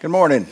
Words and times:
Good 0.00 0.10
morning. 0.10 0.46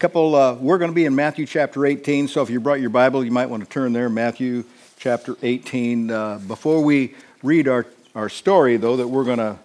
Couple, 0.00 0.34
uh, 0.34 0.54
we're 0.54 0.78
going 0.78 0.90
to 0.90 0.94
be 0.96 1.04
in 1.04 1.14
Matthew 1.14 1.46
chapter 1.46 1.86
18. 1.86 2.26
So 2.26 2.42
if 2.42 2.50
you 2.50 2.58
brought 2.58 2.80
your 2.80 2.90
Bible, 2.90 3.24
you 3.24 3.30
might 3.30 3.46
want 3.46 3.62
to 3.62 3.68
turn 3.68 3.92
there. 3.92 4.08
Matthew 4.08 4.64
chapter 4.98 5.36
18. 5.44 6.10
Uh, 6.10 6.38
before 6.48 6.82
we 6.82 7.14
read 7.44 7.68
our, 7.68 7.86
our 8.16 8.28
story, 8.28 8.78
though, 8.78 8.96
that 8.96 9.06
we're 9.06 9.22
going 9.22 9.38
to 9.38 9.58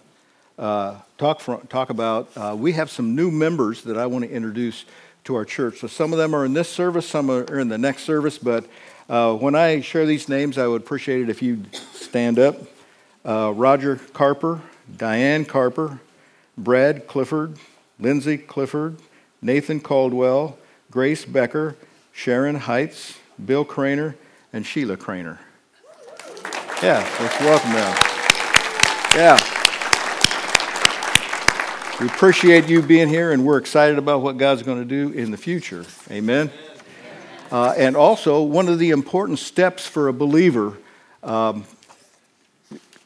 uh, 0.60 1.00
talk, 1.18 1.42
talk 1.68 1.90
about, 1.90 2.30
uh, 2.36 2.54
we 2.56 2.70
have 2.74 2.88
some 2.88 3.16
new 3.16 3.32
members 3.32 3.82
that 3.82 3.98
I 3.98 4.06
want 4.06 4.24
to 4.24 4.30
introduce 4.30 4.84
to 5.24 5.34
our 5.34 5.44
church. 5.44 5.80
So 5.80 5.88
some 5.88 6.12
of 6.12 6.20
them 6.20 6.36
are 6.36 6.44
in 6.44 6.52
this 6.52 6.68
service, 6.68 7.08
some 7.08 7.32
are 7.32 7.58
in 7.58 7.68
the 7.68 7.78
next 7.78 8.04
service. 8.04 8.38
But 8.38 8.64
uh, 9.08 9.34
when 9.34 9.56
I 9.56 9.80
share 9.80 10.06
these 10.06 10.28
names, 10.28 10.56
I 10.56 10.68
would 10.68 10.82
appreciate 10.82 11.22
it 11.22 11.30
if 11.30 11.42
you'd 11.42 11.74
stand 11.74 12.38
up. 12.38 12.58
Uh, 13.24 13.52
Roger 13.56 13.96
Carper, 13.96 14.60
Diane 14.96 15.44
Carper, 15.44 15.98
Brad 16.58 17.06
Clifford, 17.06 17.58
Lindsay 17.98 18.38
Clifford, 18.38 18.96
Nathan 19.42 19.80
Caldwell, 19.80 20.58
Grace 20.90 21.24
Becker, 21.24 21.76
Sharon 22.12 22.56
Heights, 22.56 23.18
Bill 23.44 23.64
Craner, 23.64 24.14
and 24.52 24.64
Sheila 24.64 24.96
Craner. 24.96 25.38
Yeah, 26.82 27.06
let's 27.20 27.40
welcome 27.40 27.72
them. 27.72 27.96
Yeah. 29.14 29.40
We 32.00 32.06
appreciate 32.06 32.68
you 32.68 32.82
being 32.82 33.08
here, 33.08 33.32
and 33.32 33.44
we're 33.44 33.56
excited 33.58 33.98
about 33.98 34.20
what 34.20 34.36
God's 34.36 34.62
going 34.62 34.78
to 34.78 34.84
do 34.84 35.18
in 35.18 35.30
the 35.30 35.38
future. 35.38 35.84
Amen. 36.10 36.50
Uh, 37.50 37.74
and 37.76 37.96
also, 37.96 38.42
one 38.42 38.68
of 38.68 38.78
the 38.78 38.90
important 38.90 39.38
steps 39.38 39.86
for 39.86 40.08
a 40.08 40.12
believer 40.12 40.76
um, 41.22 41.64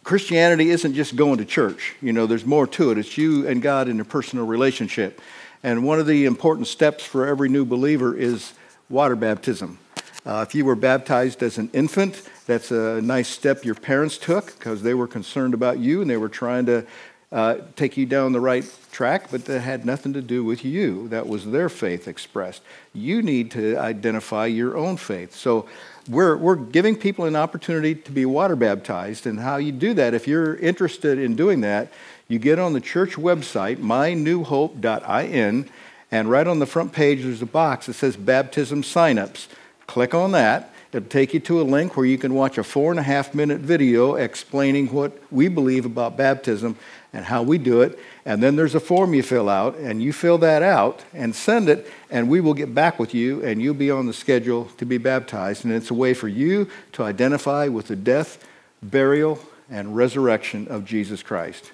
Christianity 0.02 0.70
isn't 0.70 0.94
just 0.94 1.16
going 1.16 1.38
to 1.38 1.44
church. 1.44 1.94
You 2.00 2.12
know, 2.12 2.26
there's 2.26 2.46
more 2.46 2.66
to 2.68 2.90
it. 2.90 2.98
It's 2.98 3.18
you 3.18 3.46
and 3.46 3.60
God 3.60 3.88
in 3.88 4.00
a 4.00 4.04
personal 4.04 4.46
relationship. 4.46 5.20
And 5.62 5.84
one 5.84 6.00
of 6.00 6.06
the 6.06 6.24
important 6.24 6.66
steps 6.66 7.04
for 7.04 7.26
every 7.26 7.48
new 7.48 7.64
believer 7.64 8.16
is 8.16 8.54
water 8.88 9.16
baptism. 9.16 9.78
Uh, 10.24 10.44
if 10.46 10.54
you 10.54 10.64
were 10.64 10.74
baptized 10.74 11.42
as 11.42 11.58
an 11.58 11.70
infant, 11.72 12.22
that's 12.46 12.70
a 12.70 13.00
nice 13.02 13.28
step 13.28 13.64
your 13.64 13.74
parents 13.74 14.18
took 14.18 14.58
because 14.58 14.82
they 14.82 14.94
were 14.94 15.06
concerned 15.06 15.54
about 15.54 15.78
you 15.78 16.00
and 16.00 16.10
they 16.10 16.16
were 16.16 16.28
trying 16.28 16.66
to 16.66 16.86
uh, 17.32 17.58
take 17.76 17.96
you 17.96 18.06
down 18.06 18.32
the 18.32 18.40
right 18.40 18.64
track, 18.90 19.30
but 19.30 19.44
that 19.44 19.60
had 19.60 19.86
nothing 19.86 20.12
to 20.12 20.20
do 20.20 20.42
with 20.42 20.64
you. 20.64 21.08
That 21.08 21.28
was 21.28 21.46
their 21.46 21.68
faith 21.68 22.08
expressed. 22.08 22.62
You 22.92 23.22
need 23.22 23.52
to 23.52 23.76
identify 23.76 24.46
your 24.46 24.76
own 24.76 24.96
faith. 24.96 25.34
So 25.34 25.68
we're, 26.10 26.36
we're 26.36 26.56
giving 26.56 26.96
people 26.96 27.24
an 27.24 27.36
opportunity 27.36 27.94
to 27.94 28.10
be 28.10 28.26
water 28.26 28.56
baptized. 28.56 29.26
And 29.26 29.38
how 29.38 29.56
you 29.56 29.70
do 29.70 29.94
that, 29.94 30.12
if 30.12 30.26
you're 30.26 30.56
interested 30.56 31.18
in 31.18 31.36
doing 31.36 31.60
that, 31.60 31.92
you 32.26 32.38
get 32.38 32.58
on 32.58 32.72
the 32.72 32.80
church 32.80 33.14
website, 33.14 33.76
mynewhope.in, 33.76 35.70
and 36.12 36.30
right 36.30 36.46
on 36.46 36.58
the 36.58 36.66
front 36.66 36.92
page 36.92 37.22
there's 37.22 37.42
a 37.42 37.46
box 37.46 37.86
that 37.86 37.94
says 37.94 38.16
baptism 38.16 38.82
signups. 38.82 39.46
Click 39.86 40.12
on 40.12 40.32
that. 40.32 40.74
It'll 40.92 41.08
take 41.08 41.32
you 41.32 41.40
to 41.40 41.60
a 41.60 41.62
link 41.62 41.96
where 41.96 42.06
you 42.06 42.18
can 42.18 42.34
watch 42.34 42.58
a 42.58 42.64
four 42.64 42.90
and 42.90 42.98
a 42.98 43.04
half 43.04 43.32
minute 43.32 43.60
video 43.60 44.16
explaining 44.16 44.92
what 44.92 45.16
we 45.30 45.46
believe 45.46 45.86
about 45.86 46.16
baptism 46.16 46.76
and 47.12 47.24
how 47.24 47.44
we 47.44 47.58
do 47.58 47.82
it. 47.82 47.98
And 48.24 48.42
then 48.42 48.56
there's 48.56 48.74
a 48.74 48.80
form 48.80 49.14
you 49.14 49.22
fill 49.22 49.48
out, 49.48 49.76
and 49.76 50.02
you 50.02 50.12
fill 50.12 50.38
that 50.38 50.62
out 50.62 51.04
and 51.14 51.34
send 51.34 51.68
it, 51.68 51.88
and 52.10 52.28
we 52.28 52.40
will 52.40 52.54
get 52.54 52.74
back 52.74 52.98
with 52.98 53.14
you, 53.14 53.42
and 53.44 53.60
you'll 53.62 53.74
be 53.74 53.90
on 53.90 54.06
the 54.06 54.12
schedule 54.12 54.66
to 54.78 54.84
be 54.84 54.98
baptized. 54.98 55.64
And 55.64 55.72
it's 55.72 55.90
a 55.90 55.94
way 55.94 56.14
for 56.14 56.28
you 56.28 56.68
to 56.92 57.02
identify 57.02 57.68
with 57.68 57.88
the 57.88 57.96
death, 57.96 58.44
burial, 58.82 59.38
and 59.70 59.96
resurrection 59.96 60.68
of 60.68 60.84
Jesus 60.84 61.22
Christ. 61.22 61.72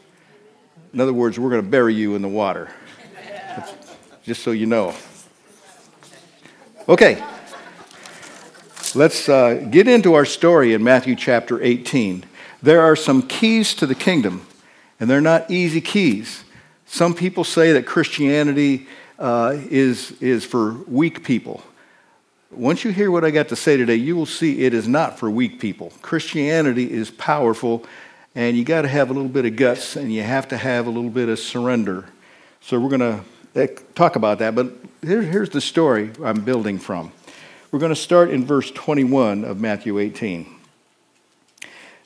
In 0.93 1.01
other 1.01 1.13
words, 1.13 1.39
we're 1.39 1.51
going 1.51 1.63
to 1.63 1.69
bury 1.69 1.95
you 1.95 2.15
in 2.15 2.23
the 2.23 2.29
water. 2.29 2.71
just 4.23 4.43
so 4.43 4.51
you 4.51 4.67
know. 4.67 4.95
Okay. 6.89 7.23
Let's 8.95 9.29
uh, 9.29 9.67
get 9.71 9.89
into 9.89 10.15
our 10.15 10.25
story 10.25 10.73
in 10.73 10.83
Matthew 10.83 11.17
chapter 11.17 11.63
18. 11.63 12.25
There 12.63 12.81
are 12.81 12.97
some 12.97 13.23
keys 13.23 13.75
to 13.75 13.87
the 13.87 13.95
kingdom 13.95 14.47
and 14.99 15.11
they're 15.11 15.21
not 15.21 15.51
easy 15.51 15.81
keys. 15.81 16.45
Some 16.87 17.15
people 17.15 17.45
say 17.45 17.73
that 17.73 17.87
Christianity 17.87 18.87
uh, 19.19 19.57
is, 19.71 20.13
is 20.21 20.45
for 20.45 20.73
weak 20.89 21.25
people. 21.25 21.63
Once 22.51 22.85
you 22.85 22.93
hear 22.93 23.11
what 23.11 23.25
I 23.25 23.31
got 23.31 23.49
to 23.49 23.57
say 23.57 23.77
today, 23.77 23.97
you 23.97 24.17
will 24.17 24.27
see 24.27 24.65
it 24.65 24.73
is 24.73 24.87
not 24.87 25.19
for 25.19 25.31
weak 25.31 25.61
people. 25.61 25.93
Christianity 26.01 26.91
is 26.91 27.11
powerful, 27.11 27.85
and 28.35 28.57
you 28.57 28.65
got 28.65 28.83
to 28.83 28.89
have 28.89 29.11
a 29.11 29.13
little 29.13 29.29
bit 29.29 29.45
of 29.45 29.57
guts, 29.57 29.97
and 29.97 30.13
you 30.13 30.23
have 30.23 30.49
to 30.49 30.57
have 30.57 30.87
a 30.87 30.91
little 30.91 31.11
bit 31.11 31.29
of 31.29 31.39
surrender. 31.39 32.07
So 32.61 32.79
we're 32.79 32.97
going 32.97 33.01
to 33.01 33.21
eh, 33.61 33.67
talk 33.95 34.17
about 34.17 34.39
that, 34.39 34.55
but 34.55 34.73
here, 35.03 35.23
here's 35.23 35.51
the 35.51 35.61
story 35.61 36.13
I'm 36.23 36.43
building 36.43 36.79
from. 36.79 37.13
We're 37.71 37.81
going 37.81 37.95
to 37.95 38.01
start 38.01 38.31
in 38.31 38.45
verse 38.45 38.71
21 38.71 39.45
of 39.45 39.61
Matthew 39.61 39.99
18. 39.99 40.47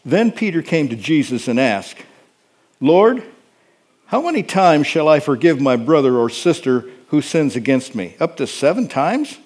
Then 0.04 0.32
Peter 0.32 0.62
came 0.62 0.88
to 0.88 0.96
Jesus 0.96 1.48
and 1.48 1.60
asked, 1.60 1.98
Lord, 2.80 3.22
how 4.06 4.22
many 4.22 4.42
times 4.42 4.86
shall 4.86 5.06
I 5.06 5.20
forgive 5.20 5.60
my 5.60 5.76
brother 5.76 6.16
or 6.16 6.30
sister 6.30 6.86
who 7.10 7.20
sins 7.20 7.56
against 7.56 7.94
me? 7.94 8.16
Up 8.18 8.36
to 8.36 8.46
seven 8.46 8.88
times? 8.88 9.38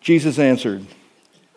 Jesus 0.00 0.38
answered, 0.38 0.86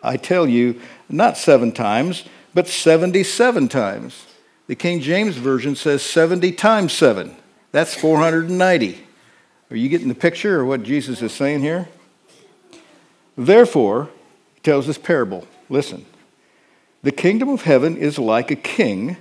I 0.02 0.16
tell 0.16 0.48
you, 0.48 0.80
not 1.08 1.38
seven 1.38 1.72
times, 1.72 2.24
but 2.54 2.66
77 2.66 3.68
times. 3.68 4.26
The 4.66 4.74
King 4.74 5.00
James 5.00 5.36
Version 5.36 5.76
says 5.76 6.02
70 6.02 6.52
times 6.52 6.92
seven. 6.92 7.36
That's 7.70 7.94
490. 7.94 8.98
Are 9.70 9.76
you 9.76 9.88
getting 9.88 10.08
the 10.08 10.14
picture 10.14 10.60
of 10.60 10.66
what 10.66 10.82
Jesus 10.82 11.22
is 11.22 11.32
saying 11.32 11.60
here? 11.60 11.88
Therefore, 13.36 14.10
he 14.54 14.60
tells 14.60 14.86
this 14.86 14.98
parable. 14.98 15.46
Listen. 15.68 16.04
The 17.02 17.12
kingdom 17.12 17.48
of 17.48 17.62
heaven 17.62 17.96
is 17.96 18.18
like 18.18 18.50
a 18.50 18.56
king 18.56 19.16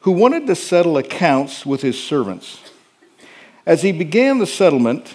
who 0.00 0.12
wanted 0.12 0.46
to 0.46 0.54
settle 0.54 0.96
accounts 0.96 1.64
with 1.64 1.82
his 1.82 2.02
servants. 2.02 2.60
As 3.64 3.82
he 3.82 3.92
began 3.92 4.38
the 4.38 4.46
settlement, 4.46 5.14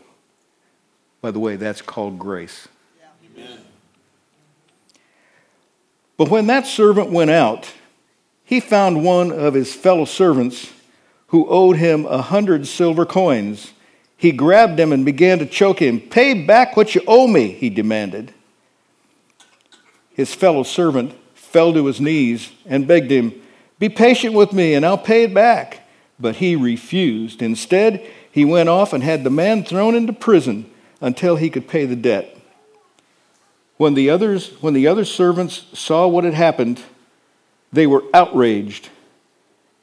By 1.21 1.31
the 1.31 1.39
way, 1.39 1.55
that's 1.55 1.81
called 1.81 2.17
grace. 2.17 2.67
Yeah. 3.37 3.57
But 6.17 6.29
when 6.29 6.47
that 6.47 6.65
servant 6.65 7.11
went 7.11 7.29
out, 7.29 7.71
he 8.43 8.59
found 8.59 9.05
one 9.05 9.31
of 9.31 9.53
his 9.53 9.73
fellow 9.73 10.05
servants 10.05 10.71
who 11.27 11.47
owed 11.47 11.77
him 11.77 12.05
a 12.07 12.21
hundred 12.21 12.67
silver 12.67 13.05
coins. 13.05 13.71
He 14.17 14.31
grabbed 14.31 14.79
him 14.79 14.91
and 14.91 15.05
began 15.05 15.39
to 15.39 15.45
choke 15.45 15.79
him. 15.79 15.99
Pay 15.99 16.45
back 16.45 16.75
what 16.75 16.95
you 16.95 17.01
owe 17.07 17.27
me, 17.27 17.49
he 17.49 17.69
demanded. 17.69 18.33
His 20.13 20.33
fellow 20.33 20.63
servant 20.63 21.13
fell 21.33 21.71
to 21.73 21.85
his 21.85 22.01
knees 22.01 22.51
and 22.65 22.87
begged 22.87 23.11
him, 23.11 23.33
be 23.79 23.89
patient 23.89 24.33
with 24.33 24.53
me 24.53 24.73
and 24.73 24.85
I'll 24.85 24.97
pay 24.97 25.23
it 25.23 25.33
back. 25.33 25.87
But 26.19 26.35
he 26.35 26.55
refused. 26.55 27.41
Instead, 27.41 28.05
he 28.31 28.45
went 28.45 28.69
off 28.69 28.93
and 28.93 29.03
had 29.03 29.23
the 29.23 29.29
man 29.29 29.63
thrown 29.63 29.95
into 29.95 30.13
prison 30.13 30.70
until 31.01 31.35
he 31.35 31.49
could 31.49 31.67
pay 31.67 31.85
the 31.85 31.95
debt. 31.95 32.37
When 33.77 33.95
the 33.95 34.09
others, 34.09 34.51
when 34.61 34.75
the 34.75 34.87
other 34.87 35.03
servants 35.03 35.65
saw 35.73 36.07
what 36.07 36.23
had 36.23 36.35
happened, 36.35 36.81
they 37.73 37.87
were 37.87 38.03
outraged 38.13 38.89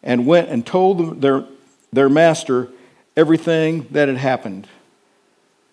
and 0.03 0.26
went 0.26 0.49
and 0.49 0.65
told 0.65 1.20
their, 1.20 1.44
their 1.93 2.09
master 2.09 2.69
everything 3.17 3.88
that 3.91 4.09
had 4.09 4.19
happened. 4.19 4.69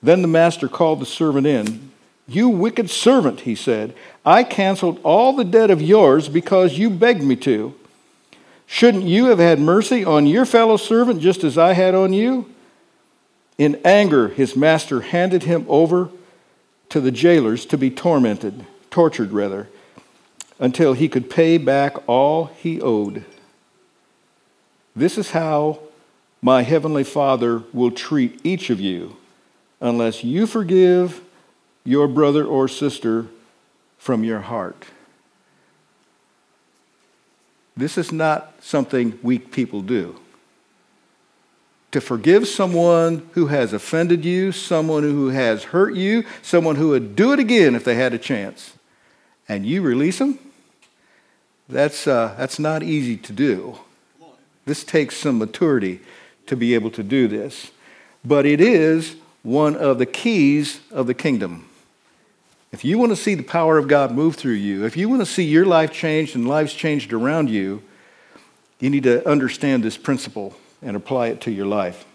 Then 0.02 0.22
the 0.22 0.28
master 0.28 0.68
called 0.68 1.00
the 1.00 1.06
servant 1.06 1.46
in. 1.46 1.92
You 2.28 2.50
wicked 2.50 2.90
servant, 2.90 3.42
he 3.42 3.54
said, 3.54 3.94
I 4.26 4.44
canceled 4.44 5.00
all 5.04 5.34
the 5.34 5.44
debt 5.44 5.70
of 5.70 5.82
yours 5.82 6.28
because 6.28 6.80
you 6.80 6.90
begged 6.90 7.22
me 7.22 7.36
to. 7.38 7.76
Shouldn't 8.66 9.04
you 9.04 9.26
have 9.26 9.38
had 9.38 9.60
mercy 9.60 10.04
on 10.04 10.26
your 10.26 10.46
fellow 10.46 10.78
servant 10.78 11.22
just 11.22 11.44
as 11.44 11.58
I 11.58 11.74
had 11.74 11.94
on 11.94 12.14
you? 12.14 12.52
In 13.58 13.80
anger, 13.86 14.28
his 14.28 14.56
master 14.56 15.02
handed 15.02 15.44
him 15.44 15.66
over 15.70 16.10
to 16.90 17.00
the 17.00 17.12
jailers 17.12 17.66
to 17.68 17.78
be 17.78 17.90
tormented, 17.90 18.66
tortured 18.90 19.32
rather, 19.32 19.68
until 20.60 20.94
he 20.94 21.08
could 21.08 21.30
pay 21.30 21.58
back 21.58 21.96
all 22.08 22.46
he 22.46 22.82
owed. 22.82 23.26
This 24.96 25.18
is 25.18 25.32
how 25.32 25.80
my 26.42 26.62
heavenly 26.62 27.04
Father 27.04 27.64
will 27.74 27.92
treat 27.92 28.40
each 28.44 28.70
of 28.70 28.80
you 28.80 29.18
unless 29.82 30.24
you 30.24 30.48
forgive 30.48 31.22
your 31.84 32.08
brother 32.08 32.46
or 32.46 32.68
sister 32.68 33.28
from 33.98 34.24
your 34.24 34.42
heart. 34.42 34.86
This 37.76 37.98
is 37.98 38.12
not 38.12 38.54
something 38.62 39.20
weak 39.22 39.52
people 39.52 39.82
do. 39.82 40.20
To 41.96 42.02
forgive 42.02 42.46
someone 42.46 43.26
who 43.36 43.48
has 43.48 43.72
offended 43.72 44.26
you, 44.26 44.52
someone 44.52 45.04
who 45.04 45.30
has 45.30 45.64
hurt 45.64 45.96
you, 45.96 46.26
someone 46.42 46.76
who 46.76 46.90
would 46.90 47.16
do 47.16 47.32
it 47.32 47.40
again 47.40 47.74
if 47.74 47.86
they 47.86 47.96
had 47.96 48.14
a 48.14 48.18
chance, 48.18 48.74
and 49.48 49.66
you 49.66 49.82
release 49.82 50.20
them, 50.20 50.38
that's, 51.70 52.06
uh, 52.06 52.36
that's 52.38 52.60
not 52.60 52.84
easy 52.84 53.16
to 53.16 53.32
do. 53.32 53.80
This 54.66 54.84
takes 54.84 55.16
some 55.16 55.38
maturity 55.38 56.02
to 56.48 56.58
be 56.58 56.74
able 56.74 56.92
to 56.92 57.02
do 57.02 57.30
this. 57.30 57.72
But 58.26 58.46
it 58.46 58.60
is 58.60 59.16
one 59.44 59.78
of 59.78 59.98
the 59.98 60.06
keys 60.06 60.82
of 60.92 61.08
the 61.08 61.14
kingdom. 61.14 61.70
If 62.74 62.84
you 62.84 62.98
want 62.98 63.14
to 63.14 63.16
see 63.16 63.36
the 63.36 63.42
power 63.42 63.78
of 63.78 63.88
God 63.88 64.12
move 64.12 64.36
through 64.36 64.56
you, 64.56 64.84
if 64.84 64.98
you 64.98 65.08
want 65.08 65.22
to 65.22 65.26
see 65.26 65.46
your 65.46 65.66
life 65.66 65.94
changed 65.94 66.36
and 66.36 66.46
lives 66.46 66.74
changed 66.74 67.14
around 67.14 67.50
you, 67.50 67.82
you 68.82 68.90
need 68.90 69.04
to 69.04 69.26
understand 69.26 69.82
this 69.82 69.96
principle 69.96 70.58
and 70.86 70.96
apply 70.96 71.28
it 71.28 71.42
to 71.42 71.52
your 71.52 71.66
life. 71.66 72.06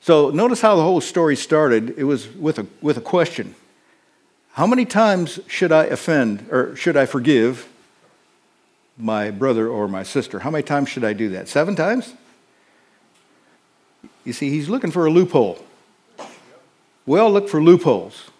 So 0.00 0.30
notice 0.30 0.60
how 0.60 0.74
the 0.74 0.82
whole 0.82 1.00
story 1.00 1.36
started. 1.36 1.96
It 1.96 2.04
was 2.04 2.28
with 2.34 2.58
a, 2.58 2.66
with 2.80 2.96
a 2.96 3.00
question 3.00 3.54
How 4.52 4.66
many 4.66 4.84
times 4.84 5.38
should 5.46 5.70
I 5.70 5.84
offend 5.84 6.48
or 6.50 6.74
should 6.74 6.96
I 6.96 7.06
forgive 7.06 7.68
my 8.98 9.30
brother 9.30 9.68
or 9.68 9.86
my 9.86 10.02
sister? 10.02 10.40
How 10.40 10.50
many 10.50 10.64
times 10.64 10.88
should 10.88 11.04
I 11.04 11.12
do 11.12 11.28
that? 11.30 11.48
Seven 11.48 11.76
times? 11.76 12.14
You 14.24 14.32
see, 14.32 14.50
he's 14.50 14.68
looking 14.68 14.90
for 14.90 15.06
a 15.06 15.10
loophole. 15.10 15.64
We 17.06 17.18
all 17.18 17.32
look 17.32 17.48
for 17.48 17.62
loopholes. 17.62 18.30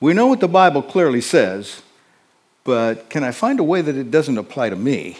We 0.00 0.14
know 0.14 0.26
what 0.26 0.40
the 0.40 0.48
Bible 0.48 0.82
clearly 0.82 1.20
says, 1.20 1.82
but 2.62 3.08
can 3.10 3.24
I 3.24 3.32
find 3.32 3.58
a 3.58 3.64
way 3.64 3.80
that 3.80 3.96
it 3.96 4.10
doesn't 4.10 4.38
apply 4.38 4.70
to 4.70 4.76
me? 4.76 5.16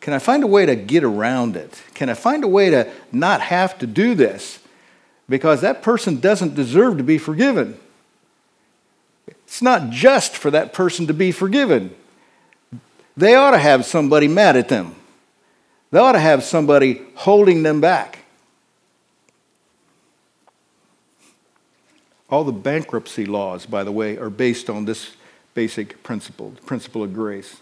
Can 0.00 0.12
I 0.12 0.18
find 0.18 0.44
a 0.44 0.46
way 0.46 0.66
to 0.66 0.76
get 0.76 1.02
around 1.02 1.56
it? 1.56 1.82
Can 1.94 2.08
I 2.08 2.14
find 2.14 2.44
a 2.44 2.48
way 2.48 2.70
to 2.70 2.90
not 3.10 3.40
have 3.40 3.78
to 3.78 3.86
do 3.86 4.14
this? 4.14 4.60
Because 5.28 5.60
that 5.62 5.82
person 5.82 6.20
doesn't 6.20 6.54
deserve 6.54 6.98
to 6.98 7.02
be 7.02 7.18
forgiven. 7.18 7.78
It's 9.26 9.62
not 9.62 9.90
just 9.90 10.36
for 10.36 10.50
that 10.50 10.72
person 10.72 11.06
to 11.08 11.14
be 11.14 11.32
forgiven. 11.32 11.94
They 13.16 13.34
ought 13.34 13.52
to 13.52 13.58
have 13.58 13.84
somebody 13.84 14.28
mad 14.28 14.56
at 14.56 14.68
them. 14.68 14.94
They 15.90 15.98
ought 15.98 16.12
to 16.12 16.20
have 16.20 16.44
somebody 16.44 17.02
holding 17.14 17.62
them 17.62 17.80
back. 17.80 18.18
All 22.28 22.44
the 22.44 22.52
bankruptcy 22.52 23.24
laws, 23.24 23.66
by 23.66 23.84
the 23.84 23.92
way, 23.92 24.18
are 24.18 24.30
based 24.30 24.68
on 24.68 24.84
this 24.84 25.12
basic 25.54 26.02
principle, 26.02 26.50
the 26.50 26.62
principle 26.62 27.02
of 27.02 27.14
grace. 27.14 27.56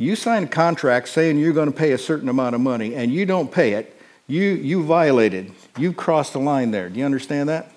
You 0.00 0.16
sign 0.16 0.44
a 0.44 0.46
contract 0.48 1.10
saying 1.10 1.38
you're 1.38 1.52
going 1.52 1.70
to 1.70 1.76
pay 1.76 1.92
a 1.92 1.98
certain 1.98 2.30
amount 2.30 2.54
of 2.54 2.62
money 2.62 2.94
and 2.94 3.12
you 3.12 3.26
don't 3.26 3.52
pay 3.52 3.74
it, 3.74 4.00
you, 4.26 4.44
you 4.44 4.82
violated. 4.82 5.52
You 5.76 5.92
crossed 5.92 6.32
the 6.32 6.38
line 6.38 6.70
there. 6.70 6.88
Do 6.88 6.98
you 6.98 7.04
understand 7.04 7.50
that? 7.50 7.70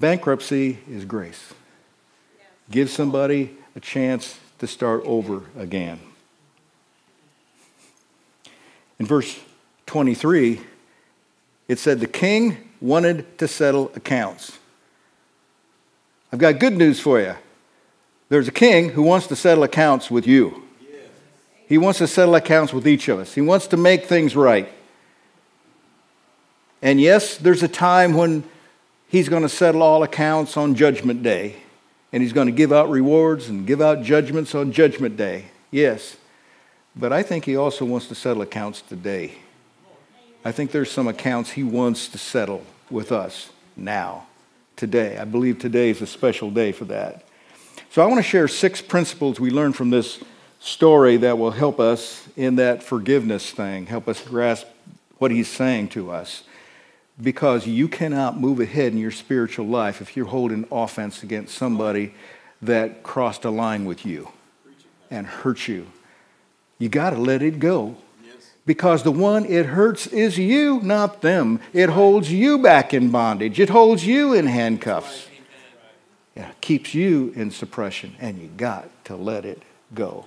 Bankruptcy 0.00 0.80
is 0.90 1.04
grace. 1.04 1.54
Give 2.72 2.90
somebody 2.90 3.56
a 3.76 3.80
chance 3.80 4.36
to 4.58 4.66
start 4.66 5.02
over 5.04 5.44
again. 5.56 6.00
In 8.98 9.06
verse 9.06 9.38
23, 9.86 10.60
it 11.68 11.78
said, 11.78 12.00
The 12.00 12.08
king 12.08 12.72
wanted 12.80 13.38
to 13.38 13.46
settle 13.46 13.92
accounts. 13.94 14.58
I've 16.32 16.40
got 16.40 16.58
good 16.58 16.76
news 16.76 16.98
for 16.98 17.20
you. 17.20 17.36
There's 18.28 18.48
a 18.48 18.52
king 18.52 18.88
who 18.88 19.04
wants 19.04 19.28
to 19.28 19.36
settle 19.36 19.62
accounts 19.62 20.10
with 20.10 20.26
you. 20.26 20.65
He 21.68 21.78
wants 21.78 21.98
to 21.98 22.06
settle 22.06 22.34
accounts 22.34 22.72
with 22.72 22.86
each 22.86 23.08
of 23.08 23.18
us. 23.18 23.34
He 23.34 23.40
wants 23.40 23.66
to 23.68 23.76
make 23.76 24.04
things 24.06 24.36
right. 24.36 24.68
And 26.80 27.00
yes, 27.00 27.36
there's 27.36 27.62
a 27.62 27.68
time 27.68 28.14
when 28.14 28.44
he's 29.08 29.28
going 29.28 29.42
to 29.42 29.48
settle 29.48 29.82
all 29.82 30.02
accounts 30.02 30.56
on 30.56 30.74
Judgment 30.74 31.22
Day. 31.22 31.56
And 32.12 32.22
he's 32.22 32.32
going 32.32 32.46
to 32.46 32.52
give 32.52 32.72
out 32.72 32.88
rewards 32.88 33.48
and 33.48 33.66
give 33.66 33.80
out 33.80 34.02
judgments 34.02 34.54
on 34.54 34.72
Judgment 34.72 35.16
Day. 35.16 35.46
Yes. 35.70 36.16
But 36.94 37.12
I 37.12 37.22
think 37.22 37.44
he 37.44 37.56
also 37.56 37.84
wants 37.84 38.06
to 38.08 38.14
settle 38.14 38.42
accounts 38.42 38.80
today. 38.80 39.32
I 40.44 40.52
think 40.52 40.70
there's 40.70 40.90
some 40.90 41.08
accounts 41.08 41.50
he 41.50 41.64
wants 41.64 42.08
to 42.08 42.18
settle 42.18 42.64
with 42.88 43.10
us 43.10 43.50
now, 43.76 44.26
today. 44.76 45.18
I 45.18 45.24
believe 45.24 45.58
today 45.58 45.90
is 45.90 46.00
a 46.00 46.06
special 46.06 46.50
day 46.50 46.70
for 46.70 46.84
that. 46.84 47.26
So 47.90 48.02
I 48.02 48.06
want 48.06 48.18
to 48.18 48.22
share 48.22 48.46
six 48.46 48.80
principles 48.80 49.40
we 49.40 49.50
learned 49.50 49.74
from 49.74 49.90
this 49.90 50.22
story 50.60 51.16
that 51.18 51.38
will 51.38 51.50
help 51.50 51.78
us 51.80 52.26
in 52.36 52.56
that 52.56 52.82
forgiveness 52.82 53.50
thing, 53.50 53.86
help 53.86 54.08
us 54.08 54.20
grasp 54.20 54.66
what 55.18 55.30
he's 55.30 55.48
saying 55.48 55.88
to 55.88 56.10
us. 56.10 56.42
Because 57.20 57.66
you 57.66 57.88
cannot 57.88 58.38
move 58.38 58.60
ahead 58.60 58.92
in 58.92 58.98
your 58.98 59.10
spiritual 59.10 59.66
life 59.66 60.02
if 60.02 60.16
you're 60.16 60.26
holding 60.26 60.66
offense 60.70 61.22
against 61.22 61.56
somebody 61.56 62.14
that 62.60 63.02
crossed 63.02 63.44
a 63.44 63.50
line 63.50 63.86
with 63.86 64.04
you 64.04 64.28
and 65.10 65.26
hurt 65.26 65.66
you. 65.66 65.86
You 66.78 66.90
got 66.90 67.10
to 67.10 67.16
let 67.16 67.42
it 67.42 67.58
go 67.58 67.96
because 68.66 69.04
the 69.04 69.12
one 69.12 69.46
it 69.46 69.66
hurts 69.66 70.08
is 70.08 70.36
you, 70.36 70.80
not 70.82 71.22
them. 71.22 71.60
It 71.72 71.88
holds 71.88 72.30
you 72.30 72.58
back 72.58 72.92
in 72.92 73.10
bondage, 73.10 73.58
it 73.60 73.70
holds 73.70 74.04
you 74.04 74.34
in 74.34 74.46
handcuffs. 74.46 75.28
Yeah, 76.36 76.50
keeps 76.60 76.92
you 76.92 77.32
in 77.34 77.50
suppression, 77.50 78.14
and 78.20 78.38
you 78.38 78.48
got 78.48 78.90
to 79.06 79.16
let 79.16 79.46
it 79.46 79.62
go. 79.94 80.26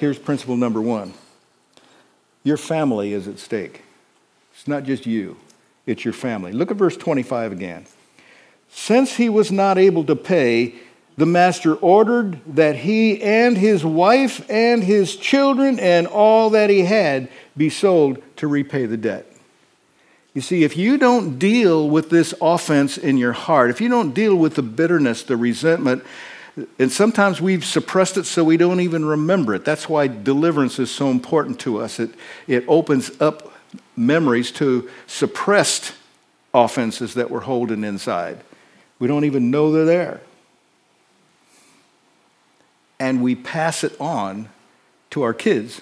Here's 0.00 0.18
principle 0.18 0.56
number 0.56 0.80
one 0.80 1.12
your 2.42 2.56
family 2.56 3.12
is 3.12 3.28
at 3.28 3.38
stake. 3.38 3.82
It's 4.54 4.66
not 4.66 4.84
just 4.84 5.04
you, 5.04 5.36
it's 5.84 6.06
your 6.06 6.14
family. 6.14 6.52
Look 6.52 6.70
at 6.70 6.78
verse 6.78 6.96
25 6.96 7.52
again. 7.52 7.84
Since 8.70 9.16
he 9.16 9.28
was 9.28 9.52
not 9.52 9.76
able 9.76 10.04
to 10.04 10.16
pay, 10.16 10.76
the 11.18 11.26
master 11.26 11.74
ordered 11.74 12.40
that 12.46 12.76
he 12.76 13.20
and 13.20 13.58
his 13.58 13.84
wife 13.84 14.48
and 14.48 14.82
his 14.82 15.16
children 15.16 15.78
and 15.78 16.06
all 16.06 16.48
that 16.48 16.70
he 16.70 16.80
had 16.80 17.28
be 17.54 17.68
sold 17.68 18.22
to 18.36 18.48
repay 18.48 18.86
the 18.86 18.96
debt. 18.96 19.30
You 20.32 20.40
see, 20.40 20.64
if 20.64 20.78
you 20.78 20.96
don't 20.96 21.38
deal 21.38 21.90
with 21.90 22.08
this 22.08 22.32
offense 22.40 22.96
in 22.96 23.18
your 23.18 23.32
heart, 23.32 23.68
if 23.68 23.82
you 23.82 23.90
don't 23.90 24.14
deal 24.14 24.34
with 24.34 24.54
the 24.54 24.62
bitterness, 24.62 25.24
the 25.24 25.36
resentment, 25.36 26.04
and 26.78 26.90
sometimes 26.90 27.40
we've 27.40 27.64
suppressed 27.64 28.16
it 28.16 28.24
so 28.24 28.44
we 28.44 28.56
don't 28.56 28.80
even 28.80 29.04
remember 29.04 29.54
it. 29.54 29.64
That's 29.64 29.88
why 29.88 30.08
deliverance 30.08 30.78
is 30.78 30.90
so 30.90 31.10
important 31.10 31.60
to 31.60 31.78
us. 31.78 32.00
It, 32.00 32.10
it 32.46 32.64
opens 32.66 33.10
up 33.20 33.52
memories 33.96 34.50
to 34.52 34.90
suppressed 35.06 35.94
offenses 36.52 37.14
that 37.14 37.30
we're 37.30 37.40
holding 37.40 37.84
inside. 37.84 38.40
We 38.98 39.08
don't 39.08 39.24
even 39.24 39.50
know 39.50 39.72
they're 39.72 39.84
there 39.84 40.20
and 43.00 43.22
we 43.22 43.34
pass 43.34 43.82
it 43.82 43.98
on 43.98 44.50
to 45.08 45.22
our 45.22 45.34
kids. 45.34 45.80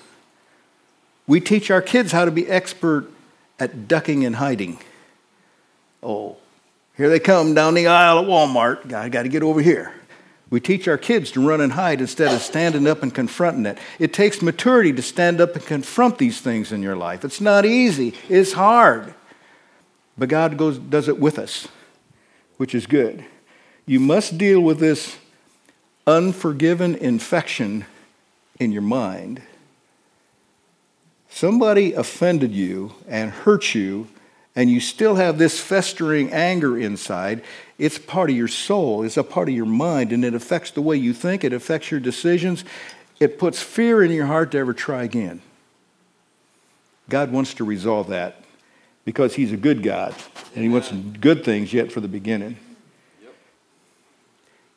We 1.26 1.40
teach 1.40 1.70
our 1.70 1.82
kids 1.82 2.12
how 2.12 2.24
to 2.24 2.30
be 2.30 2.46
expert 2.46 3.10
at 3.58 3.88
ducking 3.88 4.24
and 4.24 4.36
hiding. 4.36 4.78
Oh, 6.02 6.36
here 6.96 7.10
they 7.10 7.18
come 7.18 7.52
down 7.54 7.74
the 7.74 7.88
aisle 7.88 8.20
at 8.20 8.24
Walmart. 8.24 8.94
I 8.94 9.08
got 9.08 9.24
to 9.24 9.28
get 9.28 9.42
over 9.42 9.60
here. 9.60 9.92
We 10.50 10.60
teach 10.60 10.88
our 10.88 10.96
kids 10.96 11.30
to 11.32 11.46
run 11.46 11.60
and 11.60 11.72
hide 11.72 12.00
instead 12.00 12.32
of 12.32 12.40
standing 12.40 12.86
up 12.86 13.02
and 13.02 13.14
confronting 13.14 13.66
it. 13.66 13.78
It 13.98 14.14
takes 14.14 14.40
maturity 14.40 14.92
to 14.94 15.02
stand 15.02 15.40
up 15.40 15.54
and 15.54 15.64
confront 15.64 16.18
these 16.18 16.40
things 16.40 16.72
in 16.72 16.82
your 16.82 16.96
life. 16.96 17.24
It's 17.24 17.40
not 17.40 17.66
easy, 17.66 18.14
it's 18.28 18.52
hard. 18.52 19.14
But 20.16 20.30
God 20.30 20.56
goes, 20.56 20.78
does 20.78 21.08
it 21.08 21.20
with 21.20 21.38
us, 21.38 21.68
which 22.56 22.74
is 22.74 22.86
good. 22.86 23.24
You 23.86 24.00
must 24.00 24.38
deal 24.38 24.60
with 24.60 24.78
this 24.80 25.18
unforgiven 26.06 26.94
infection 26.94 27.84
in 28.58 28.72
your 28.72 28.82
mind. 28.82 29.42
Somebody 31.28 31.92
offended 31.92 32.52
you 32.52 32.94
and 33.06 33.30
hurt 33.30 33.74
you, 33.74 34.08
and 34.56 34.70
you 34.70 34.80
still 34.80 35.16
have 35.16 35.38
this 35.38 35.60
festering 35.60 36.32
anger 36.32 36.76
inside. 36.76 37.44
It's 37.78 37.98
part 37.98 38.30
of 38.30 38.36
your 38.36 38.48
soul, 38.48 39.04
it's 39.04 39.16
a 39.16 39.22
part 39.22 39.48
of 39.48 39.54
your 39.54 39.66
mind, 39.66 40.12
and 40.12 40.24
it 40.24 40.34
affects 40.34 40.72
the 40.72 40.82
way 40.82 40.96
you 40.96 41.12
think, 41.12 41.44
it 41.44 41.52
affects 41.52 41.90
your 41.90 42.00
decisions. 42.00 42.64
It 43.20 43.38
puts 43.38 43.62
fear 43.62 44.02
in 44.02 44.10
your 44.10 44.26
heart 44.26 44.52
to 44.52 44.58
ever 44.58 44.74
try 44.74 45.04
again. 45.04 45.42
God 47.08 47.32
wants 47.32 47.54
to 47.54 47.64
resolve 47.64 48.08
that 48.08 48.44
because 49.04 49.34
He's 49.34 49.52
a 49.52 49.56
good 49.56 49.82
God, 49.82 50.14
and 50.54 50.64
He 50.64 50.68
wants 50.68 50.90
good 50.92 51.44
things 51.44 51.72
yet 51.72 51.90
for 51.92 52.00
the 52.00 52.08
beginning 52.08 52.56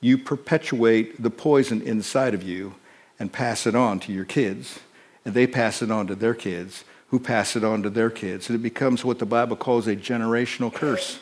you 0.01 0.17
perpetuate 0.17 1.22
the 1.22 1.29
poison 1.29 1.81
inside 1.84 2.34
of 2.34 2.41
you 2.41 2.74
and 3.20 3.31
pass 3.31 3.67
it 3.67 3.75
on 3.75 4.00
to 4.01 4.12
your 4.12 4.25
kids. 4.25 4.79
And 5.24 5.36
they 5.36 5.46
pass 5.46 5.84
it 5.84 5.91
on 5.91 6.08
to 6.08 6.15
their 6.15 6.34
kids, 6.34 6.84
who 7.10 7.20
pass 7.20 7.55
it 7.55 7.63
on 7.63 7.84
to 7.84 7.91
their 7.91 8.10
kids. 8.10 8.50
And 8.50 8.55
it 8.55 8.63
becomes 8.63 9.05
what 9.05 9.20
the 9.20 9.25
Bible 9.27 9.55
calls 9.55 9.88
a 9.88 9.96
generational 9.96 10.74
curse. 10.74 11.20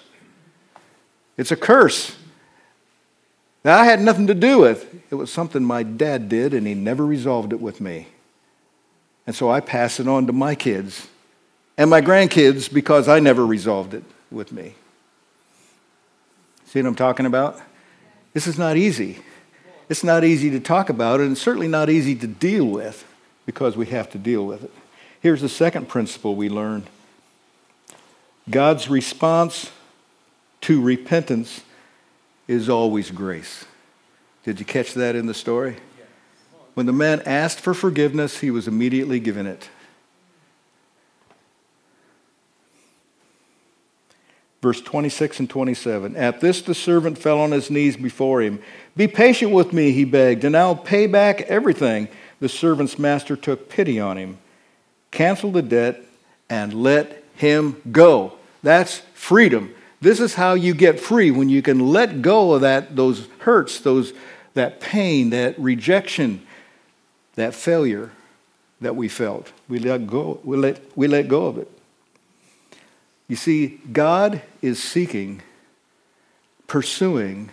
It's 1.39 1.53
a 1.53 1.55
curse 1.55 2.17
that 3.63 3.79
I 3.79 3.86
had 3.86 4.01
nothing 4.01 4.27
to 4.27 4.36
do 4.36 4.60
with. 4.60 4.93
It 5.10 5.15
was 5.15 5.31
something 5.31 5.63
my 5.63 5.84
dad 5.84 6.27
did, 6.27 6.53
and 6.53 6.67
he 6.67 6.74
never 6.74 7.05
resolved 7.05 7.53
it 7.53 7.62
with 7.62 7.79
me. 7.79 8.08
And 9.25 9.34
so 9.34 9.50
I 9.50 9.62
pass 9.62 10.01
it 10.01 10.08
on 10.10 10.27
to 10.27 10.34
my 10.34 10.53
kids 10.53 11.08
and 11.77 11.89
my 11.89 12.01
grandkids 12.01 12.72
because 12.72 13.08
I 13.08 13.22
never 13.22 13.46
resolved 13.46 13.93
it 13.93 14.03
with 14.29 14.51
me. 14.51 14.74
See 16.65 16.81
what 16.81 16.89
I'm 16.89 16.96
talking 16.96 17.25
about? 17.25 17.58
This 18.34 18.46
is 18.46 18.58
not 18.58 18.75
easy. 18.75 19.19
It's 19.88 20.03
not 20.03 20.25
easy 20.25 20.50
to 20.50 20.60
talk 20.60 20.89
about, 20.89 21.22
and 21.22 21.31
it's 21.31 21.41
certainly 21.41 21.69
not 21.69 21.89
easy 21.89 22.15
to 22.15 22.27
deal 22.27 22.65
with 22.65 23.05
because 23.46 23.77
we 23.77 23.86
have 23.86 24.10
to 24.12 24.17
deal 24.17 24.46
with 24.46 24.65
it. 24.65 24.74
Here's 25.22 25.39
the 25.39 25.48
second 25.48 25.88
principle 25.88 26.36
we 26.36 26.50
learned 26.50 26.88
God's 28.50 28.89
response 28.89 29.72
to 30.62 30.82
repentance 30.82 31.62
is 32.48 32.70
always 32.70 33.12
grace. 33.12 33.66
Did 34.44 34.60
you 34.60 34.66
catch 34.66 34.94
that 34.96 35.16
in 35.16 35.25
the 35.28 35.34
story? 35.34 35.78
When 36.74 36.86
the 36.86 36.94
man 36.94 37.22
asked 37.25 37.60
for 37.60 37.74
forgiveness, 37.74 38.39
he 38.39 38.51
was 38.51 38.68
immediately 38.68 39.20
given 39.20 39.46
it. 39.46 39.70
Verse 44.62 44.82
26 44.82 45.39
and 45.39 45.50
27. 45.50 46.16
At 46.16 46.42
this, 46.42 46.62
the 46.62 46.75
servant 46.75 47.18
fell 47.18 47.39
on 47.39 47.51
his 47.51 47.70
knees 47.70 47.96
before 47.96 48.42
him. 48.42 48.62
Be 48.96 49.08
patient 49.08 49.51
with 49.51 49.72
me, 49.72 49.92
he 49.92 50.04
begged, 50.04 50.44
and 50.44 50.56
I'll 50.56 50.75
pay 50.75 51.08
back 51.08 51.42
everything. 51.42 52.10
The 52.39 52.50
servant's 52.50 53.00
master 53.00 53.36
took 53.36 53.70
pity 53.70 54.00
on 54.00 54.18
him, 54.18 54.38
canceled 55.12 55.54
the 55.54 55.62
debt, 55.62 56.01
and 56.50 56.74
let 56.74 57.24
him 57.36 57.82
go. 57.92 58.34
That's 58.63 59.00
freedom. 59.13 59.74
This 60.01 60.20
is 60.20 60.36
how 60.36 60.53
you 60.53 60.74
get 60.74 61.00
free 61.00 61.29
when 61.32 61.50
you 61.50 61.62
can 61.62 61.79
let 61.79 62.22
go 62.22 62.53
of 62.53 62.62
that, 62.62 62.96
those 62.96 63.27
hurts, 63.39 63.79
those, 63.79 64.13
that 64.53 64.79
pain, 64.79 65.32
that 65.32 65.60
rejection, 65.60 66.46
that 67.36 67.53
failure 67.53 68.12
that 68.82 68.96
we 68.96 69.10
felt. 69.10 69.51
We 69.68 69.79
let 69.79 70.08
go, 70.08 70.39
we 70.44 70.58
let, 70.58 70.98
we 70.98 71.08
let 71.08 71.27
go 71.27 71.48
of 71.48 71.58
it. 71.58 71.70
You 73.27 73.36
see, 73.36 73.79
God 73.91 74.41
is 74.62 74.82
seeking, 74.82 75.41
pursuing 76.68 77.51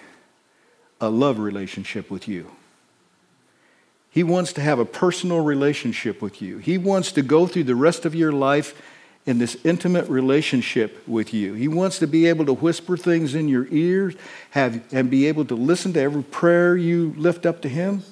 a 1.00 1.11
love 1.11 1.38
relationship 1.38 2.11
with 2.11 2.29
you. 2.29 2.50
He 4.11 4.23
wants 4.23 4.55
to 4.55 4.62
have 4.62 4.79
a 4.79 4.87
personal 4.87 5.41
relationship 5.41 6.23
with 6.23 6.41
you. 6.41 6.57
He 6.59 6.79
wants 6.79 7.12
to 7.12 7.23
go 7.23 7.47
through 7.47 7.65
the 7.65 7.75
rest 7.75 8.07
of 8.07 8.15
your 8.15 8.33
life 8.33 8.81
in 9.26 9.38
this 9.38 9.56
intimate 9.64 10.09
relationship 10.09 11.06
with 11.06 11.35
you. 11.35 11.54
He 11.54 11.66
wants 11.66 11.99
to 11.99 12.06
be 12.06 12.26
able 12.26 12.47
to 12.47 12.52
whisper 12.52 12.97
things 12.97 13.35
in 13.35 13.49
your 13.49 13.66
ears 13.71 14.14
have, 14.50 14.83
and 14.92 15.11
be 15.11 15.26
able 15.26 15.45
to 15.47 15.56
listen 15.56 15.92
to 15.95 16.00
every 16.00 16.23
prayer 16.23 16.76
you 16.76 17.12
lift 17.16 17.45
up 17.45 17.61
to 17.62 17.68
Him. 17.68 18.04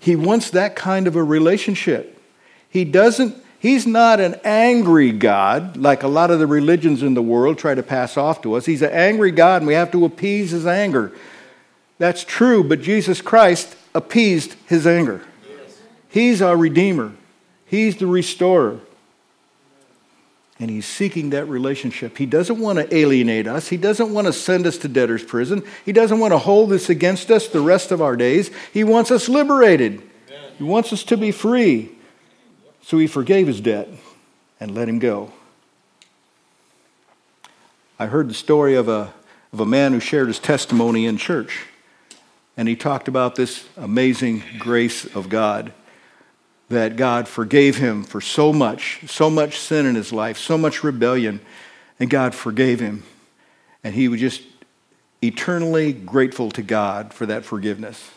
He 0.00 0.16
wants 0.16 0.50
that 0.50 0.74
kind 0.76 1.06
of 1.06 1.16
a 1.16 1.22
relationship. 1.22 2.20
He 2.68 2.84
doesn't 2.84 3.42
He's 3.64 3.86
not 3.86 4.20
an 4.20 4.38
angry 4.44 5.10
God 5.10 5.78
like 5.78 6.02
a 6.02 6.06
lot 6.06 6.30
of 6.30 6.38
the 6.38 6.46
religions 6.46 7.02
in 7.02 7.14
the 7.14 7.22
world 7.22 7.56
try 7.56 7.74
to 7.74 7.82
pass 7.82 8.18
off 8.18 8.42
to 8.42 8.52
us. 8.52 8.66
He's 8.66 8.82
an 8.82 8.90
angry 8.90 9.30
God 9.30 9.62
and 9.62 9.66
we 9.66 9.72
have 9.72 9.90
to 9.92 10.04
appease 10.04 10.50
his 10.50 10.66
anger. 10.66 11.12
That's 11.96 12.24
true, 12.24 12.62
but 12.62 12.82
Jesus 12.82 13.22
Christ 13.22 13.74
appeased 13.94 14.54
his 14.66 14.86
anger. 14.86 15.22
He's 16.10 16.42
our 16.42 16.58
Redeemer, 16.58 17.12
He's 17.64 17.96
the 17.96 18.06
restorer. 18.06 18.80
And 20.60 20.70
he's 20.70 20.86
seeking 20.86 21.30
that 21.30 21.46
relationship. 21.46 22.16
He 22.16 22.26
doesn't 22.26 22.60
want 22.60 22.78
to 22.78 22.94
alienate 22.94 23.48
us. 23.48 23.68
He 23.68 23.76
doesn't 23.76 24.12
want 24.12 24.28
to 24.28 24.32
send 24.32 24.66
us 24.66 24.78
to 24.78 24.88
debtor's 24.88 25.24
prison. 25.24 25.64
He 25.84 25.92
doesn't 25.92 26.20
want 26.20 26.32
to 26.32 26.38
hold 26.38 26.70
this 26.70 26.88
against 26.88 27.30
us 27.30 27.48
the 27.48 27.60
rest 27.60 27.90
of 27.90 28.00
our 28.00 28.16
days. 28.16 28.50
He 28.72 28.84
wants 28.84 29.10
us 29.10 29.28
liberated. 29.28 30.02
He 30.56 30.64
wants 30.64 30.92
us 30.92 31.02
to 31.04 31.16
be 31.16 31.32
free. 31.32 31.90
So 32.82 32.98
he 32.98 33.06
forgave 33.06 33.48
his 33.48 33.60
debt 33.60 33.88
and 34.60 34.74
let 34.74 34.88
him 34.88 35.00
go. 35.00 35.32
I 37.98 38.06
heard 38.06 38.28
the 38.28 38.34
story 38.34 38.74
of 38.74 38.88
a, 38.88 39.12
of 39.52 39.60
a 39.60 39.66
man 39.66 39.92
who 39.92 40.00
shared 40.00 40.28
his 40.28 40.38
testimony 40.38 41.06
in 41.06 41.16
church. 41.16 41.66
And 42.56 42.68
he 42.68 42.76
talked 42.76 43.08
about 43.08 43.34
this 43.34 43.66
amazing 43.76 44.44
grace 44.58 45.04
of 45.16 45.28
God 45.28 45.72
that 46.68 46.96
God 46.96 47.28
forgave 47.28 47.76
him 47.76 48.02
for 48.02 48.20
so 48.20 48.52
much, 48.52 49.00
so 49.06 49.28
much 49.28 49.58
sin 49.58 49.86
in 49.86 49.94
his 49.94 50.12
life, 50.12 50.38
so 50.38 50.56
much 50.56 50.82
rebellion, 50.82 51.40
and 52.00 52.08
God 52.08 52.34
forgave 52.34 52.80
him. 52.80 53.02
And 53.82 53.94
he 53.94 54.08
was 54.08 54.20
just 54.20 54.42
eternally 55.22 55.92
grateful 55.92 56.50
to 56.52 56.62
God 56.62 57.12
for 57.12 57.26
that 57.26 57.44
forgiveness. 57.44 58.10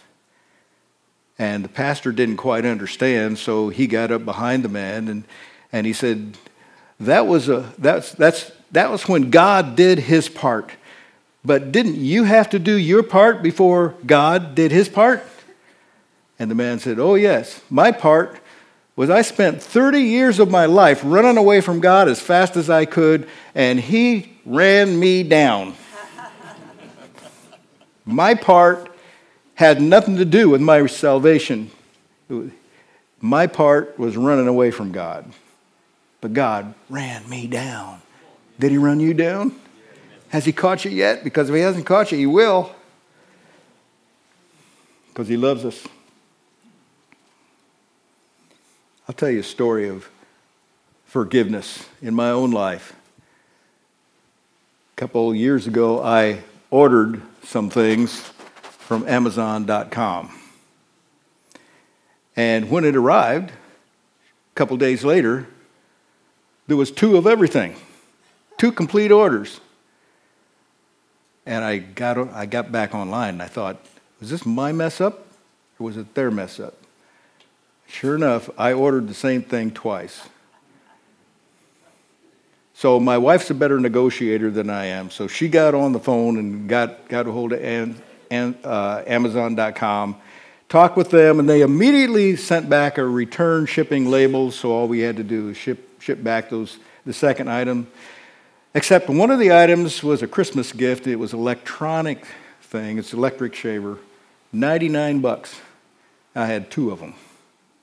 And 1.39 1.63
the 1.63 1.69
pastor 1.69 2.11
didn't 2.11 2.37
quite 2.37 2.65
understand, 2.65 3.37
so 3.37 3.69
he 3.69 3.85
got 3.85 4.11
up 4.11 4.25
behind 4.25 4.63
the 4.63 4.69
man 4.69 5.07
and, 5.07 5.23
and 5.71 5.85
he 5.85 5.93
said, 5.93 6.37
that 6.99 7.27
was, 7.27 7.47
a, 7.47 7.73
that's, 7.77 8.11
that's, 8.13 8.51
that 8.71 8.89
was 8.89 9.07
when 9.07 9.29
God 9.29 9.75
did 9.75 9.99
his 9.99 10.29
part. 10.29 10.71
But 11.45 11.71
didn't 11.71 11.95
you 11.95 12.23
have 12.23 12.49
to 12.49 12.59
do 12.59 12.75
your 12.75 13.03
part 13.03 13.43
before 13.43 13.95
God 14.05 14.55
did 14.55 14.71
his 14.71 14.89
part? 14.89 15.23
And 16.39 16.51
the 16.51 16.55
man 16.55 16.79
said, 16.79 16.99
Oh, 16.99 17.15
yes. 17.15 17.61
My 17.69 17.91
part 17.91 18.39
was 18.95 19.09
I 19.09 19.21
spent 19.21 19.61
30 19.61 20.01
years 20.01 20.39
of 20.39 20.49
my 20.49 20.65
life 20.65 21.01
running 21.03 21.37
away 21.37 21.61
from 21.61 21.79
God 21.79 22.09
as 22.09 22.19
fast 22.19 22.57
as 22.57 22.69
I 22.69 22.85
could, 22.85 23.29
and 23.53 23.79
he 23.79 24.33
ran 24.45 24.99
me 24.99 25.23
down. 25.23 25.75
my 28.05 28.33
part 28.33 28.91
had 29.53 29.81
nothing 29.81 30.17
to 30.17 30.25
do 30.25 30.49
with 30.49 30.61
my 30.61 30.85
salvation. 30.87 31.69
My 33.19 33.47
part 33.47 33.97
was 33.97 34.17
running 34.17 34.47
away 34.47 34.71
from 34.71 34.91
God. 34.91 35.31
But 36.21 36.33
God 36.33 36.73
ran 36.89 37.27
me 37.29 37.47
down. 37.47 38.01
Did 38.59 38.71
he 38.71 38.77
run 38.77 38.99
you 38.99 39.13
down? 39.13 39.55
Has 40.29 40.45
he 40.45 40.51
caught 40.51 40.83
you 40.85 40.91
yet? 40.91 41.23
Because 41.23 41.49
if 41.49 41.55
he 41.55 41.61
hasn't 41.61 41.85
caught 41.85 42.11
you, 42.11 42.17
he 42.17 42.25
will. 42.25 42.75
Because 45.09 45.27
he 45.27 45.37
loves 45.37 45.63
us. 45.63 45.87
I'll 49.07 49.15
tell 49.15 49.29
you 49.29 49.39
a 49.39 49.43
story 49.43 49.87
of 49.87 50.09
forgiveness 51.05 51.87
in 52.01 52.13
my 52.13 52.29
own 52.29 52.51
life. 52.51 52.93
A 54.91 54.95
couple 54.97 55.33
years 55.33 55.65
ago, 55.65 56.03
I 56.03 56.43
ordered 56.71 57.21
some 57.41 57.69
things 57.69 58.19
from 58.59 59.07
Amazon.com. 59.07 60.37
And 62.35 62.69
when 62.69 62.83
it 62.83 62.97
arrived, 62.97 63.51
a 63.51 64.55
couple 64.55 64.75
days 64.75 65.05
later, 65.05 65.47
there 66.67 66.75
was 66.75 66.91
two 66.91 67.15
of 67.15 67.25
everything, 67.25 67.77
two 68.57 68.73
complete 68.73 69.13
orders. 69.13 69.61
And 71.45 71.63
I 71.63 71.77
got, 71.77 72.17
I 72.33 72.45
got 72.45 72.73
back 72.73 72.93
online 72.93 73.35
and 73.35 73.41
I 73.41 73.47
thought, 73.47 73.77
was 74.19 74.31
this 74.31 74.45
my 74.45 74.73
mess 74.73 74.99
up 74.99 75.27
or 75.79 75.85
was 75.85 75.95
it 75.95 76.13
their 76.13 76.29
mess 76.29 76.59
up? 76.59 76.73
Sure 77.87 78.15
enough, 78.15 78.49
I 78.57 78.73
ordered 78.73 79.07
the 79.07 79.13
same 79.13 79.41
thing 79.41 79.71
twice. 79.71 80.21
So 82.73 82.99
my 82.99 83.17
wife's 83.17 83.49
a 83.49 83.55
better 83.55 83.79
negotiator 83.79 84.51
than 84.51 84.69
I 84.69 84.85
am. 84.85 85.09
So 85.09 85.27
she 85.27 85.47
got 85.47 85.73
on 85.73 85.93
the 85.93 85.99
phone 85.99 86.37
and 86.37 86.69
got, 86.69 87.07
got 87.09 87.25
a 87.25 87.31
hold 87.31 87.53
of 87.53 87.61
and, 88.29 88.55
uh, 88.63 89.03
Amazon.com, 89.07 90.17
talked 90.69 90.95
with 90.95 91.09
them, 91.09 91.39
and 91.39 91.49
they 91.49 91.61
immediately 91.61 92.35
sent 92.35 92.69
back 92.69 92.99
a 92.99 93.05
return 93.05 93.65
shipping 93.65 94.11
label. 94.11 94.51
So 94.51 94.71
all 94.71 94.87
we 94.87 94.99
had 94.99 95.17
to 95.17 95.23
do 95.23 95.45
was 95.45 95.57
ship, 95.57 95.99
ship 96.01 96.21
back 96.21 96.51
those, 96.51 96.77
the 97.05 97.13
second 97.13 97.49
item. 97.49 97.87
Except 98.75 99.09
one 99.09 99.31
of 99.31 99.39
the 99.39 99.53
items 99.53 100.03
was 100.03 100.21
a 100.21 100.27
Christmas 100.27 100.71
gift. 100.71 101.07
It 101.07 101.15
was 101.15 101.33
electronic 101.33 102.27
thing. 102.61 102.99
It's 102.99 103.11
electric 103.11 103.55
shaver, 103.55 103.97
99 104.53 105.21
bucks. 105.21 105.59
I 106.35 106.45
had 106.45 106.69
two 106.69 106.91
of 106.91 106.99
them. 106.99 107.15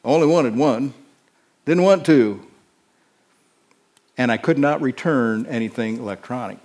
Only 0.04 0.26
wanted 0.26 0.56
one, 0.56 0.94
didn't 1.64 1.82
want 1.82 2.04
two. 2.04 2.46
And 4.16 4.30
I 4.30 4.37
could 4.37 4.58
not 4.58 4.80
return 4.80 5.46
anything 5.46 5.96
electronic 5.99 6.58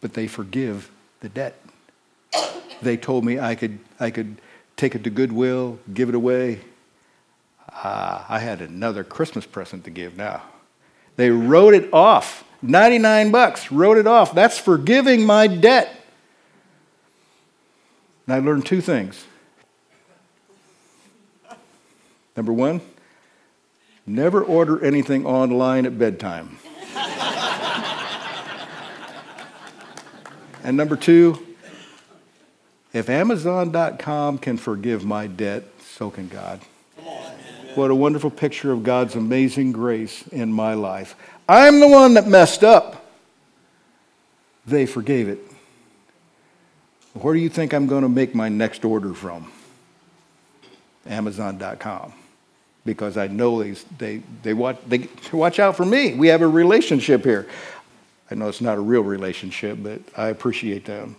but 0.00 0.14
they 0.14 0.26
forgive 0.26 0.90
the 1.20 1.28
debt. 1.28 1.60
They 2.82 2.96
told 2.96 3.24
me 3.24 3.38
I 3.38 3.54
could, 3.54 3.78
I 3.98 4.10
could 4.10 4.40
take 4.76 4.94
it 4.94 5.04
to 5.04 5.10
Goodwill, 5.10 5.78
give 5.92 6.08
it 6.08 6.14
away. 6.14 6.60
Uh, 7.70 8.24
I 8.28 8.38
had 8.38 8.62
another 8.62 9.04
Christmas 9.04 9.46
present 9.46 9.84
to 9.84 9.90
give 9.90 10.16
now. 10.16 10.42
They 11.16 11.30
wrote 11.30 11.74
it 11.74 11.92
off. 11.92 12.44
99 12.62 13.30
bucks, 13.30 13.70
wrote 13.70 13.98
it 13.98 14.06
off. 14.06 14.34
That's 14.34 14.58
forgiving 14.58 15.24
my 15.24 15.46
debt. 15.46 15.94
And 18.26 18.34
I 18.34 18.38
learned 18.38 18.66
two 18.66 18.80
things. 18.80 19.24
Number 22.40 22.54
one, 22.54 22.80
Never 24.06 24.42
order 24.42 24.82
anything 24.82 25.26
online 25.26 25.84
at 25.84 25.98
bedtime. 25.98 26.56
and 30.64 30.74
number 30.74 30.96
two, 30.96 31.46
if 32.94 33.10
Amazon.com 33.10 34.38
can 34.38 34.56
forgive 34.56 35.04
my 35.04 35.26
debt, 35.26 35.64
so 35.84 36.08
can 36.08 36.28
God. 36.28 36.62
What 37.74 37.90
a 37.90 37.94
wonderful 37.94 38.30
picture 38.30 38.72
of 38.72 38.84
God's 38.84 39.16
amazing 39.16 39.72
grace 39.72 40.26
in 40.28 40.50
my 40.50 40.72
life. 40.72 41.16
I'm 41.46 41.78
the 41.78 41.88
one 41.88 42.14
that 42.14 42.26
messed 42.26 42.64
up. 42.64 43.04
They 44.66 44.86
forgave 44.86 45.28
it. 45.28 45.40
Where 47.12 47.34
do 47.34 47.40
you 47.40 47.50
think 47.50 47.74
I'm 47.74 47.86
going 47.86 48.02
to 48.02 48.08
make 48.08 48.34
my 48.34 48.48
next 48.48 48.82
order 48.82 49.12
from? 49.12 49.52
Amazon.com. 51.06 52.14
Because 52.84 53.16
I 53.16 53.26
know 53.26 53.62
they, 53.62 53.72
they, 53.98 54.22
they, 54.42 54.54
watch, 54.54 54.78
they 54.86 55.08
watch 55.32 55.58
out 55.58 55.76
for 55.76 55.84
me. 55.84 56.14
We 56.14 56.28
have 56.28 56.40
a 56.40 56.48
relationship 56.48 57.24
here. 57.24 57.46
I 58.30 58.34
know 58.34 58.48
it's 58.48 58.60
not 58.60 58.78
a 58.78 58.80
real 58.80 59.02
relationship, 59.02 59.78
but 59.82 60.00
I 60.16 60.28
appreciate 60.28 60.86
them. 60.86 61.16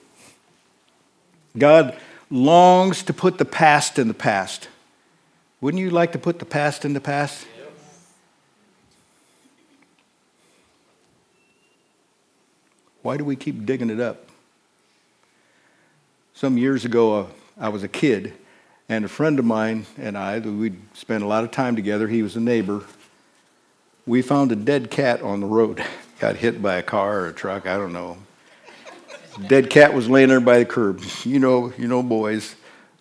God 1.58 1.98
longs 2.30 3.03
to 3.03 3.13
put 3.13 3.38
the 3.38 3.46
past 3.46 4.00
in 4.00 4.08
the 4.08 4.13
past. 4.13 4.70
Wouldn't 5.60 5.82
you 5.82 5.89
like 5.89 6.13
to 6.13 6.20
put 6.20 6.39
the 6.39 6.46
past 6.46 6.86
in 6.86 6.94
the 6.94 7.01
past? 7.01 7.46
Why 13.01 13.18
do 13.18 13.25
we 13.25 13.36
keep 13.36 13.65
digging 13.65 13.89
it 13.89 14.00
up? 14.00 14.27
Some 16.34 16.58
years 16.58 16.86
ago, 16.86 17.20
uh, 17.20 17.25
I 17.60 17.70
was 17.70 17.84
a 17.84 17.88
kid, 17.88 18.34
and 18.92 19.06
a 19.06 19.08
friend 19.08 19.40
of 19.40 19.46
mine 19.46 19.86
and 19.98 20.18
I, 20.18 20.40
we'd 20.40 20.76
spent 20.98 21.24
a 21.24 21.26
lot 21.28 21.46
of 21.46 21.52
time 21.52 21.78
together, 21.78 22.10
he 22.10 22.22
was 22.22 22.36
a 22.36 22.42
neighbor. 22.42 22.84
We 24.06 24.22
found 24.22 24.52
a 24.52 24.56
dead 24.58 24.92
cat 24.92 25.22
on 25.22 25.40
the 25.40 25.46
road. 25.46 25.82
Got 26.20 26.36
hit 26.36 26.62
by 26.62 26.76
a 26.76 26.84
car 26.84 27.22
or 27.22 27.28
a 27.28 27.34
truck, 27.34 27.66
I 27.66 27.78
don't 27.78 27.94
know. 27.94 28.18
Dead 29.48 29.70
cat 29.70 29.94
was 29.94 30.10
laying 30.10 30.28
there 30.28 30.42
by 30.42 30.60
the 30.60 30.66
curb. 30.66 31.02
You 31.24 31.40
know, 31.40 31.72
you 31.78 31.88
know, 31.88 32.04
boys, 32.04 32.54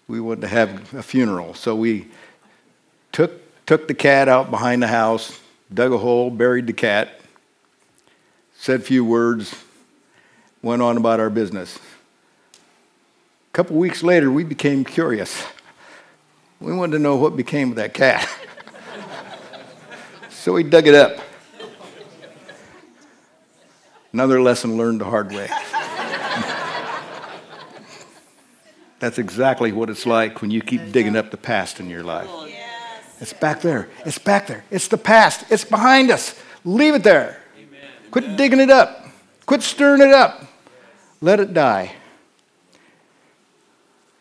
we 0.07 0.21
wanted 0.21 0.43
to 0.43 0.47
have 0.47 0.95
a 0.95 1.03
funeral. 1.03 1.55
So 1.55 1.75
we 1.75 2.07
took, 3.11 3.33
took 3.67 3.89
the 3.89 3.95
cat 3.95 4.29
out 4.29 4.49
behind 4.49 4.85
the 4.85 4.87
house, 4.87 5.41
dug 5.75 5.93
a 5.93 5.99
hole, 5.99 6.31
buried 6.31 6.69
the 6.69 6.73
cat, 6.73 7.21
said 8.55 8.79
a 8.79 8.85
few 8.85 9.05
words, 9.05 9.57
went 10.63 10.83
on 10.83 10.97
about 10.97 11.19
our 11.19 11.31
business. 11.31 11.81
A 12.55 13.53
couple 13.53 13.77
weeks 13.77 14.05
later, 14.05 14.31
we 14.31 14.45
became 14.45 14.85
curious. 14.85 15.45
We 16.61 16.75
wanted 16.75 16.93
to 16.93 16.99
know 16.99 17.17
what 17.17 17.37
became 17.37 17.71
of 17.71 17.77
that 17.77 17.95
cat. 17.95 18.29
so 20.29 20.53
we 20.53 20.63
dug 20.63 20.87
it 20.87 20.95
up. 20.95 21.19
Another 24.13 24.43
lesson 24.43 24.77
learned 24.77 25.01
the 25.01 25.07
hard 25.07 25.33
way. 25.33 25.49
That's 28.99 29.19
exactly 29.19 29.73
what 29.73 29.89
it's 29.89 30.05
like 30.05 30.43
when 30.43 30.51
you 30.51 30.61
keep 30.61 30.93
digging 30.93 31.17
up 31.17 31.31
the 31.31 31.39
past 31.39 31.81
in 31.81 31.89
your 31.89 32.03
life. 32.03 32.29
It's 33.21 33.33
back 33.33 33.61
there. 33.61 33.89
It's 34.05 34.19
back 34.19 34.47
there. 34.47 34.65
It's 34.71 34.89
the 34.89 34.99
past. 34.99 35.45
It's 35.51 35.65
behind 35.65 36.11
us. 36.11 36.39
Leave 36.65 36.95
it 36.95 37.05
there. 37.05 37.41
Quit 38.11 38.37
digging 38.37 38.61
it 38.61 38.71
up. 38.71 39.07
Quit 39.47 39.63
stirring 39.63 40.03
it 40.03 40.13
up. 40.13 40.45
Let 41.21 41.41
it 41.41 41.55
die. 41.55 41.93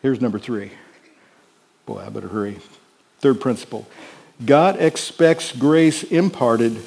Here's 0.02 0.20
number 0.20 0.38
three. 0.38 0.72
Boy, 1.90 2.04
I 2.06 2.08
better 2.08 2.28
hurry. 2.28 2.56
Third 3.18 3.40
principle 3.40 3.84
God 4.46 4.80
expects 4.80 5.50
grace 5.50 6.04
imparted 6.04 6.80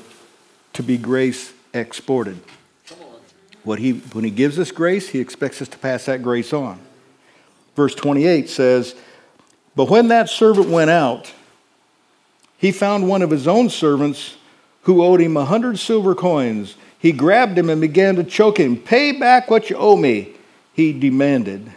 to 0.72 0.82
be 0.82 0.98
grace 0.98 1.52
exported. 1.74 2.40
What 3.66 3.80
he, 3.80 3.92
when 3.92 4.24
he 4.24 4.32
gives 4.32 4.58
us 4.58 4.72
grace, 4.72 5.10
he 5.10 5.20
expects 5.20 5.62
us 5.62 5.68
to 5.68 5.78
pass 5.78 6.06
that 6.06 6.24
grace 6.24 6.54
on. 6.54 6.80
Verse 7.76 7.94
28 7.96 8.50
says, 8.50 8.96
But 9.76 9.90
when 9.90 10.08
that 10.08 10.30
servant 10.30 10.70
went 10.70 10.90
out, 10.90 11.34
he 12.58 12.72
found 12.72 13.10
one 13.10 13.22
of 13.22 13.30
his 13.30 13.46
own 13.46 13.70
servants 13.70 14.38
who 14.84 15.04
owed 15.04 15.20
him 15.20 15.36
a 15.36 15.44
hundred 15.44 15.80
silver 15.80 16.16
coins. 16.16 16.76
He 16.98 17.12
grabbed 17.12 17.58
him 17.58 17.70
and 17.70 17.82
began 17.82 18.16
to 18.16 18.24
choke 18.24 18.58
him. 18.58 18.78
Pay 18.78 19.20
back 19.20 19.52
what 19.52 19.70
you 19.70 19.76
owe 19.76 19.98
me, 19.98 20.30
he 20.72 20.94
demanded. 20.98 21.74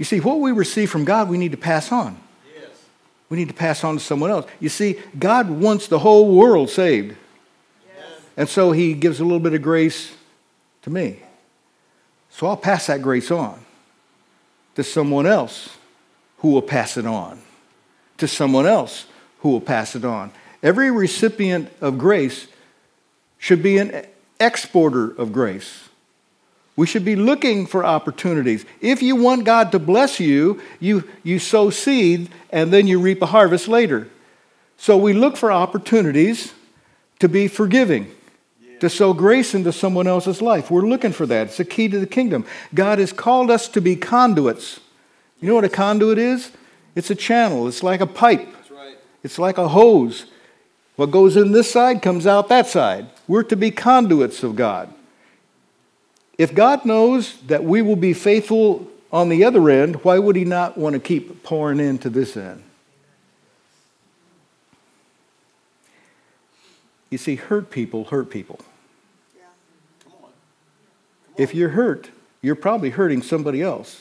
You 0.00 0.06
see, 0.06 0.18
what 0.18 0.40
we 0.40 0.50
receive 0.50 0.90
from 0.90 1.04
God, 1.04 1.28
we 1.28 1.36
need 1.36 1.50
to 1.50 1.58
pass 1.58 1.92
on. 1.92 2.18
Yes. 2.56 2.70
We 3.28 3.36
need 3.36 3.48
to 3.48 3.54
pass 3.54 3.84
on 3.84 3.98
to 3.98 4.00
someone 4.00 4.30
else. 4.30 4.46
You 4.58 4.70
see, 4.70 4.98
God 5.18 5.50
wants 5.50 5.88
the 5.88 5.98
whole 5.98 6.34
world 6.34 6.70
saved. 6.70 7.14
Yes. 7.86 8.06
And 8.34 8.48
so 8.48 8.72
he 8.72 8.94
gives 8.94 9.20
a 9.20 9.24
little 9.24 9.40
bit 9.40 9.52
of 9.52 9.60
grace 9.60 10.16
to 10.82 10.90
me. 10.90 11.20
So 12.30 12.46
I'll 12.46 12.56
pass 12.56 12.86
that 12.86 13.02
grace 13.02 13.30
on 13.30 13.60
to 14.74 14.82
someone 14.82 15.26
else 15.26 15.76
who 16.38 16.52
will 16.52 16.62
pass 16.62 16.96
it 16.96 17.04
on, 17.04 17.38
to 18.16 18.26
someone 18.26 18.64
else 18.64 19.04
who 19.40 19.50
will 19.50 19.60
pass 19.60 19.94
it 19.94 20.06
on. 20.06 20.32
Every 20.62 20.90
recipient 20.90 21.70
of 21.82 21.98
grace 21.98 22.48
should 23.36 23.62
be 23.62 23.76
an 23.76 24.06
exporter 24.40 25.10
of 25.10 25.30
grace. 25.30 25.89
We 26.76 26.86
should 26.86 27.04
be 27.04 27.16
looking 27.16 27.66
for 27.66 27.84
opportunities. 27.84 28.64
If 28.80 29.02
you 29.02 29.16
want 29.16 29.44
God 29.44 29.72
to 29.72 29.78
bless 29.78 30.20
you, 30.20 30.60
you, 30.78 31.08
you 31.22 31.38
sow 31.38 31.70
seed 31.70 32.30
and 32.50 32.72
then 32.72 32.86
you 32.86 33.00
reap 33.00 33.20
a 33.22 33.26
harvest 33.26 33.68
later. 33.68 34.08
So 34.76 34.96
we 34.96 35.12
look 35.12 35.36
for 35.36 35.52
opportunities 35.52 36.54
to 37.18 37.28
be 37.28 37.48
forgiving, 37.48 38.10
to 38.80 38.88
sow 38.88 39.12
grace 39.12 39.54
into 39.54 39.72
someone 39.72 40.06
else's 40.06 40.40
life. 40.40 40.70
We're 40.70 40.86
looking 40.86 41.12
for 41.12 41.26
that. 41.26 41.48
It's 41.48 41.60
a 41.60 41.66
key 41.66 41.88
to 41.88 41.98
the 41.98 42.06
kingdom. 42.06 42.46
God 42.72 42.98
has 42.98 43.12
called 43.12 43.50
us 43.50 43.68
to 43.68 43.80
be 43.80 43.94
conduits. 43.94 44.80
You 45.40 45.48
know 45.48 45.54
what 45.54 45.64
a 45.64 45.68
conduit 45.68 46.18
is? 46.18 46.50
It's 46.94 47.10
a 47.10 47.14
channel, 47.14 47.68
it's 47.68 47.82
like 47.82 48.00
a 48.00 48.06
pipe, 48.06 48.48
right. 48.70 48.96
it's 49.22 49.38
like 49.38 49.58
a 49.58 49.68
hose. 49.68 50.26
What 50.96 51.10
goes 51.10 51.36
in 51.36 51.52
this 51.52 51.70
side 51.70 52.02
comes 52.02 52.26
out 52.26 52.48
that 52.48 52.66
side. 52.66 53.06
We're 53.28 53.44
to 53.44 53.56
be 53.56 53.70
conduits 53.70 54.42
of 54.42 54.56
God. 54.56 54.92
If 56.40 56.54
God 56.54 56.86
knows 56.86 57.36
that 57.48 57.64
we 57.64 57.82
will 57.82 57.96
be 57.96 58.14
faithful 58.14 58.88
on 59.12 59.28
the 59.28 59.44
other 59.44 59.68
end, 59.68 59.96
why 59.96 60.18
would 60.18 60.36
He 60.36 60.46
not 60.46 60.78
want 60.78 60.94
to 60.94 60.98
keep 60.98 61.42
pouring 61.42 61.78
into 61.78 62.08
this 62.08 62.34
end? 62.34 62.62
You 67.10 67.18
see, 67.18 67.36
hurt 67.36 67.68
people 67.68 68.04
hurt 68.04 68.30
people. 68.30 68.58
If 71.36 71.54
you're 71.54 71.68
hurt, 71.68 72.08
you're 72.40 72.54
probably 72.54 72.88
hurting 72.88 73.20
somebody 73.20 73.60
else. 73.60 74.00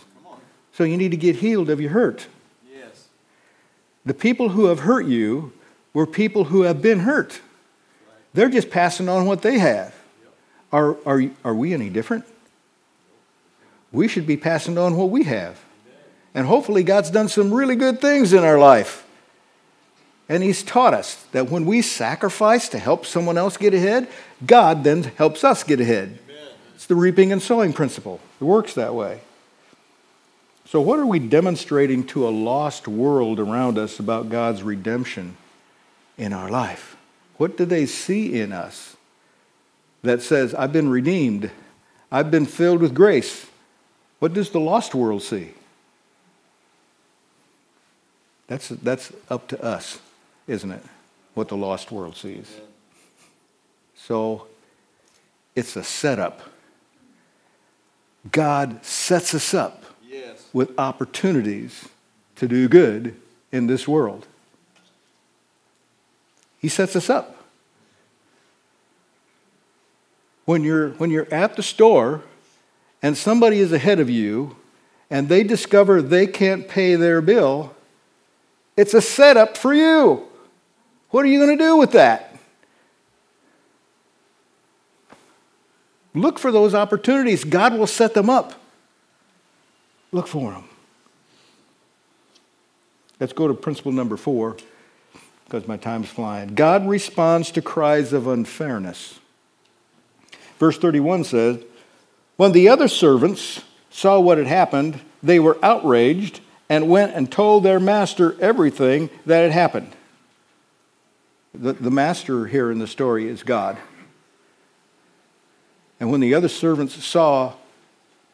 So 0.72 0.86
you 0.86 0.96
need 0.96 1.12
to 1.12 1.18
get 1.18 1.36
healed 1.36 1.70
of 1.70 1.82
your 1.82 1.92
hurt. 1.92 2.28
The 4.06 4.14
people 4.14 4.48
who 4.48 4.68
have 4.68 4.80
hurt 4.80 5.08
you 5.08 5.52
were 5.94 6.08
people 6.08 6.46
who 6.46 6.62
have 6.62 6.82
been 6.82 7.00
hurt. 7.00 7.42
They're 8.34 8.48
just 8.48 8.70
passing 8.70 9.10
on 9.10 9.26
what 9.26 9.42
they 9.42 9.60
have. 9.60 9.94
Are, 10.72 10.98
are, 11.06 11.24
are 11.44 11.56
we 11.56 11.74
any 11.74 11.90
different? 11.90 12.26
We 13.92 14.08
should 14.08 14.28
be 14.28 14.38
passing 14.38 14.78
on 14.78 14.96
what 14.96 15.10
we 15.10 15.24
have. 15.24 15.60
And 16.36 16.46
hopefully, 16.46 16.84
God's 16.84 17.10
done 17.10 17.28
some 17.28 17.52
really 17.54 17.76
good 17.76 18.00
things 18.00 18.34
in 18.34 18.44
our 18.44 18.60
life. 18.60 19.06
And 20.28 20.44
He's 20.44 20.62
taught 20.62 20.94
us 20.94 21.16
that 21.32 21.50
when 21.50 21.66
we 21.66 21.82
sacrifice 21.82 22.70
to 22.70 22.80
help 22.80 23.06
someone 23.06 23.38
else 23.38 23.58
get 23.58 23.74
ahead, 23.74 24.08
God 24.46 24.84
then 24.84 25.04
helps 25.04 25.44
us 25.44 25.64
get 25.64 25.80
ahead. 25.80 26.20
It's 26.76 26.86
the 26.86 26.96
reaping 26.96 27.32
and 27.32 27.42
sowing 27.42 27.74
principle. 27.74 28.22
It 28.40 28.44
works 28.44 28.76
that 28.76 28.94
way. 28.94 29.22
So, 30.66 30.80
what 30.82 31.00
are 31.00 31.06
we 31.06 31.18
demonstrating 31.18 32.06
to 32.08 32.28
a 32.28 32.30
lost 32.30 32.88
world 32.88 33.40
around 33.40 33.80
us 33.80 34.00
about 34.00 34.30
God's 34.30 34.62
redemption 34.62 35.36
in 36.16 36.32
our 36.32 36.50
life? 36.50 36.96
What 37.38 37.58
do 37.58 37.66
they 37.66 37.88
see 37.88 38.40
in 38.40 38.52
us? 38.52 38.96
That 40.02 40.22
says, 40.22 40.54
I've 40.54 40.72
been 40.72 40.90
redeemed, 40.90 41.52
I've 42.12 42.32
been 42.32 42.46
filled 42.46 42.82
with 42.82 42.94
grace. 42.94 43.46
What 44.20 44.34
does 44.34 44.50
the 44.50 44.60
lost 44.60 44.96
world 44.96 45.22
see? 45.24 45.52
That's, 48.48 48.70
that's 48.70 49.14
up 49.30 49.48
to 49.50 49.64
us, 49.64 50.00
isn't 50.48 50.72
it? 50.72 50.84
What 51.36 51.50
the 51.50 51.58
lost 51.58 51.92
world 51.92 52.18
sees. 52.18 52.52
So 53.96 54.48
it's 55.56 55.76
a 55.76 55.84
setup. 55.84 56.42
God 58.32 58.84
sets 58.84 59.34
us 59.34 59.54
up 59.54 59.84
yes. 60.08 60.48
with 60.52 60.78
opportunities 60.80 61.88
to 62.38 62.48
do 62.48 62.68
good 62.68 63.16
in 63.52 63.68
this 63.68 63.88
world. 63.88 64.26
He 66.60 66.68
sets 66.68 66.96
us 66.96 67.10
up. 67.10 67.39
When 70.50 70.64
you're, 70.64 70.90
when 70.94 71.12
you're 71.12 71.32
at 71.32 71.56
the 71.56 71.62
store 71.62 72.24
and 73.04 73.16
somebody 73.16 73.60
is 73.60 73.72
ahead 73.72 74.00
of 74.00 74.10
you 74.10 74.56
and 75.12 75.30
they 75.30 75.44
discover 75.44 76.02
they 76.02 76.26
can't 76.26 76.68
pay 76.68 76.96
their 76.96 77.22
bill, 77.22 77.76
it's 78.76 78.96
a 78.96 79.02
setup 79.02 79.56
for 79.56 79.76
you. 79.76 80.28
What 81.12 81.24
are 81.24 81.28
you 81.28 81.38
going 81.38 81.56
to 81.56 81.64
do 81.64 81.78
with 81.78 81.92
that? 81.92 82.36
Look 86.16 86.40
for 86.40 86.52
those 86.52 86.74
opportunities. 86.74 87.44
God 87.44 87.78
will 87.78 87.86
set 87.86 88.16
them 88.16 88.28
up. 88.28 88.60
Look 90.12 90.26
for 90.26 90.52
them. 90.54 90.64
Let's 93.20 93.34
go 93.34 93.48
to 93.48 93.54
principle 93.54 93.92
number 93.92 94.18
four 94.18 94.58
because 95.46 95.68
my 95.68 95.78
time's 95.78 96.10
flying. 96.10 96.56
God 96.56 96.88
responds 96.88 97.52
to 97.52 97.62
cries 97.62 98.14
of 98.14 98.26
unfairness. 98.26 99.19
Verse 100.60 100.78
31 100.78 101.24
says, 101.24 101.64
When 102.36 102.52
the 102.52 102.68
other 102.70 102.88
servants 102.88 103.64
saw 103.90 104.20
what 104.20 104.38
had 104.38 104.48
happened, 104.48 105.00
they 105.24 105.40
were 105.40 105.58
outraged 105.64 106.42
and 106.70 106.90
went 106.90 107.16
and 107.16 107.32
told 107.32 107.64
their 107.64 107.80
master 107.80 108.36
everything 108.40 109.10
that 109.26 109.42
had 109.42 109.52
happened. 109.52 109.96
The, 111.56 111.74
the 111.74 111.90
master 111.90 112.46
here 112.46 112.72
in 112.72 112.78
the 112.78 112.88
story 112.88 113.28
is 113.28 113.42
God. 113.42 113.78
And 116.00 116.12
when 116.12 116.22
the 116.22 116.36
other 116.36 116.48
servants 116.48 117.04
saw 117.04 117.54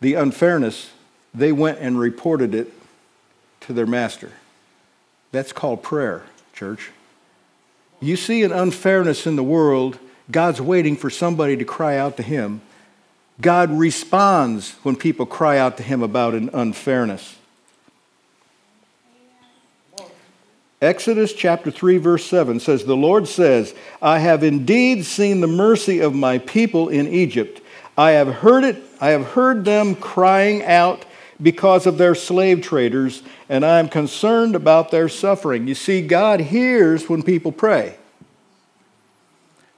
the 0.02 0.16
unfairness, 0.16 0.92
they 1.34 1.52
went 1.52 1.80
and 1.80 1.98
reported 1.98 2.54
it 2.54 2.74
to 3.62 3.74
their 3.74 3.88
master. 3.88 4.32
That's 5.32 5.54
called 5.54 5.82
prayer, 5.82 6.24
church. 6.54 6.92
You 8.00 8.16
see 8.16 8.44
an 8.44 8.52
unfairness 8.52 9.26
in 9.26 9.36
the 9.36 9.44
world, 9.44 9.98
God's 10.32 10.62
waiting 10.62 10.96
for 10.96 11.10
somebody 11.10 11.56
to 11.58 11.66
cry 11.66 11.98
out 11.98 12.18
to 12.18 12.24
Him. 12.24 12.62
God 13.42 13.72
responds 13.72 14.72
when 14.84 14.96
people 14.96 15.26
cry 15.26 15.58
out 15.58 15.78
to 15.78 15.84
Him 15.84 16.02
about 16.02 16.34
an 16.34 16.50
unfairness. 16.54 17.36
Exodus 20.82 21.34
chapter 21.34 21.72
3, 21.72 21.98
verse 21.98 22.26
7 22.26 22.60
says, 22.60 22.84
The 22.86 22.96
Lord 22.96 23.28
says, 23.28 23.74
I 24.02 24.20
have 24.20 24.44
indeed 24.44 25.06
seen 25.06 25.42
the 25.42 25.48
mercy 25.48 26.00
of 26.00 26.14
my 26.14 26.38
people 26.38 26.90
in 26.90 27.08
Egypt. 27.08 27.62
I 27.98 28.12
have 28.12 28.28
heard 28.28 28.64
it, 28.64 28.84
I 29.00 29.10
have 29.10 29.26
heard 29.26 29.64
them 29.64 29.96
crying 29.96 30.64
out 30.64 31.06
because 31.42 31.86
of 31.86 31.98
their 31.98 32.16
slave 32.16 32.62
traders, 32.62 33.24
and 33.50 33.66
I 33.66 33.80
am 33.80 33.90
concerned 33.90 34.56
about 34.56 34.92
their 34.92 35.10
suffering. 35.10 35.68
You 35.68 35.76
see, 35.76 36.06
God 36.06 36.40
hears 36.40 37.10
when 37.10 37.24
people 37.24 37.52
pray. 37.52 37.98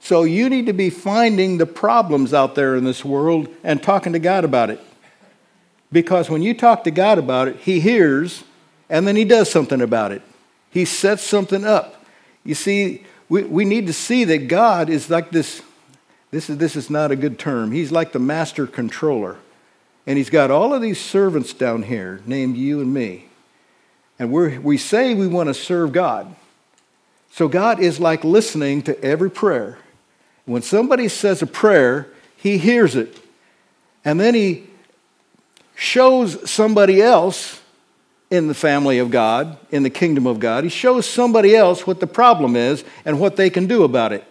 So 0.00 0.24
you 0.24 0.48
need 0.48 0.66
to 0.66 0.72
be 0.72 0.90
finding 0.90 1.58
the 1.58 1.66
problems 1.66 2.32
out 2.32 2.54
there 2.54 2.76
in 2.76 2.84
this 2.84 3.04
world 3.04 3.48
and 3.62 3.82
talking 3.82 4.12
to 4.12 4.18
God 4.18 4.44
about 4.44 4.70
it. 4.70 4.80
Because 5.90 6.30
when 6.30 6.42
you 6.42 6.54
talk 6.54 6.84
to 6.84 6.90
God 6.90 7.18
about 7.18 7.48
it, 7.48 7.56
He 7.56 7.80
hears 7.80 8.44
and 8.88 9.06
then 9.06 9.16
He 9.16 9.24
does 9.24 9.50
something 9.50 9.80
about 9.80 10.12
it. 10.12 10.22
He 10.70 10.84
sets 10.84 11.22
something 11.22 11.64
up. 11.64 12.04
You 12.44 12.54
see, 12.54 13.04
we, 13.28 13.42
we 13.42 13.64
need 13.64 13.86
to 13.86 13.92
see 13.92 14.24
that 14.24 14.48
God 14.48 14.88
is 14.88 15.10
like 15.10 15.30
this. 15.30 15.62
This 16.30 16.50
is, 16.50 16.58
this 16.58 16.76
is 16.76 16.90
not 16.90 17.10
a 17.10 17.16
good 17.16 17.38
term. 17.38 17.72
He's 17.72 17.90
like 17.90 18.12
the 18.12 18.18
master 18.18 18.66
controller. 18.66 19.36
And 20.06 20.16
he's 20.16 20.30
got 20.30 20.50
all 20.50 20.72
of 20.72 20.80
these 20.80 21.00
servants 21.00 21.52
down 21.52 21.82
here 21.82 22.20
named 22.26 22.56
you 22.56 22.80
and 22.80 22.92
me. 22.92 23.28
And 24.18 24.32
we 24.32 24.58
we 24.58 24.78
say 24.78 25.14
we 25.14 25.26
want 25.28 25.48
to 25.48 25.54
serve 25.54 25.92
God. 25.92 26.34
So 27.30 27.46
God 27.46 27.78
is 27.78 28.00
like 28.00 28.24
listening 28.24 28.82
to 28.82 29.00
every 29.02 29.30
prayer. 29.30 29.78
When 30.48 30.62
somebody 30.62 31.08
says 31.08 31.42
a 31.42 31.46
prayer, 31.46 32.06
he 32.38 32.56
hears 32.56 32.96
it. 32.96 33.20
And 34.02 34.18
then 34.18 34.34
he 34.34 34.64
shows 35.74 36.50
somebody 36.50 37.02
else 37.02 37.60
in 38.30 38.48
the 38.48 38.54
family 38.54 38.98
of 38.98 39.10
God, 39.10 39.58
in 39.70 39.82
the 39.82 39.90
kingdom 39.90 40.26
of 40.26 40.40
God. 40.40 40.64
He 40.64 40.70
shows 40.70 41.04
somebody 41.04 41.54
else 41.54 41.86
what 41.86 42.00
the 42.00 42.06
problem 42.06 42.56
is 42.56 42.82
and 43.04 43.20
what 43.20 43.36
they 43.36 43.50
can 43.50 43.66
do 43.66 43.84
about 43.84 44.14
it. 44.14 44.24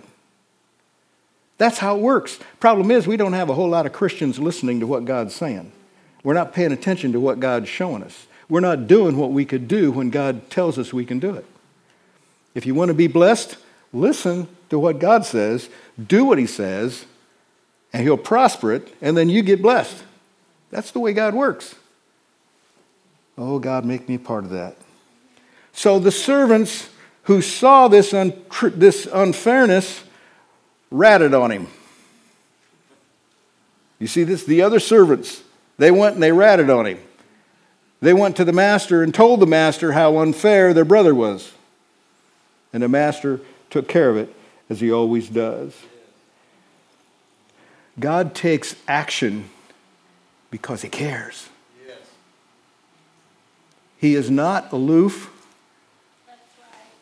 That's 1.60 1.78
how 1.78 1.98
it 1.98 2.02
works. 2.02 2.40
Problem 2.60 2.90
is, 2.90 3.06
we 3.06 3.18
don't 3.18 3.34
have 3.34 3.50
a 3.50 3.54
whole 3.54 3.70
lot 3.70 3.86
of 3.86 3.94
Christians 3.94 4.40
listening 4.40 4.80
to 4.80 4.88
what 4.88 5.06
God's 5.06 5.36
saying. 5.36 5.72
We're 6.24 6.34
not 6.34 6.52
paying 6.52 6.72
attention 6.72 7.12
to 7.12 7.20
what 7.20 7.40
God's 7.40 7.70
showing 7.70 8.02
us. 8.02 8.26
We're 8.50 8.60
not 8.62 8.88
doing 8.88 9.18
what 9.18 9.32
we 9.32 9.46
could 9.46 9.68
do 9.68 9.92
when 9.92 10.10
God 10.10 10.50
tells 10.50 10.80
us 10.80 10.92
we 10.92 11.06
can 11.06 11.20
do 11.20 11.36
it. 11.36 11.46
If 12.56 12.66
you 12.66 12.74
want 12.74 12.90
to 12.90 12.96
be 12.96 13.06
blessed, 13.06 13.58
listen 13.94 14.48
to 14.70 14.80
what 14.80 15.00
God 15.00 15.26
says, 15.26 15.70
do 16.04 16.26
what 16.26 16.38
He 16.38 16.48
says, 16.48 17.06
and 17.94 18.04
He'll 18.04 18.18
prosper 18.18 18.74
it, 18.74 18.94
and 19.02 19.16
then 19.16 19.30
you 19.30 19.42
get 19.42 19.62
blessed. 19.62 20.04
That's 20.70 20.92
the 20.92 21.00
way 21.00 21.14
God 21.14 21.34
works. 21.34 21.76
Oh, 23.38 23.60
God, 23.60 23.86
make 23.86 24.10
me 24.10 24.18
part 24.18 24.44
of 24.44 24.50
that. 24.50 24.76
So 25.72 26.00
the 26.00 26.12
servants 26.12 26.90
who 27.24 27.42
saw 27.42 27.88
this, 27.88 28.14
un- 28.14 28.42
this 28.74 29.08
unfairness 29.12 30.04
ratted 30.90 31.34
on 31.34 31.52
him. 31.52 31.68
You 34.00 34.08
see 34.08 34.24
this? 34.24 34.46
The 34.46 34.62
other 34.62 34.80
servants, 34.80 35.44
they 35.78 35.92
went 35.92 36.16
and 36.16 36.24
they 36.24 36.32
ratted 36.32 36.70
on 36.70 36.86
him. 36.86 37.00
They 38.00 38.14
went 38.14 38.38
to 38.38 38.46
the 38.46 38.54
master 38.54 39.04
and 39.04 39.14
told 39.14 39.40
the 39.40 39.46
master 39.46 39.92
how 39.92 40.20
unfair 40.20 40.74
their 40.74 40.86
brother 40.86 41.14
was. 41.14 41.52
And 42.72 42.82
the 42.82 42.88
master 42.88 43.42
took 43.70 43.88
care 43.88 44.10
of 44.10 44.18
it, 44.18 44.34
as 44.70 44.80
he 44.80 44.92
always 44.92 45.30
does. 45.30 45.74
God 48.00 48.36
takes 48.36 48.76
action 48.88 49.50
because 50.52 50.82
he 50.82 50.90
cares. 50.90 51.50
He 53.98 54.14
is 54.14 54.30
not 54.30 54.72
aloof, 54.72 55.34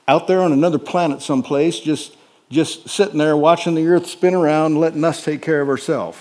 out 0.08 0.28
there 0.28 0.42
on 0.42 0.54
another 0.54 0.78
planet 0.80 1.22
someplace, 1.22 1.80
just, 1.80 2.16
just 2.50 2.88
sitting 2.88 3.18
there 3.18 3.36
watching 3.36 3.76
the 3.76 3.86
earth 3.88 4.08
spin 4.08 4.34
around, 4.34 4.80
letting 4.80 5.04
us 5.04 5.24
take 5.24 5.42
care 5.42 5.62
of 5.62 5.68
ourselves, 5.68 6.18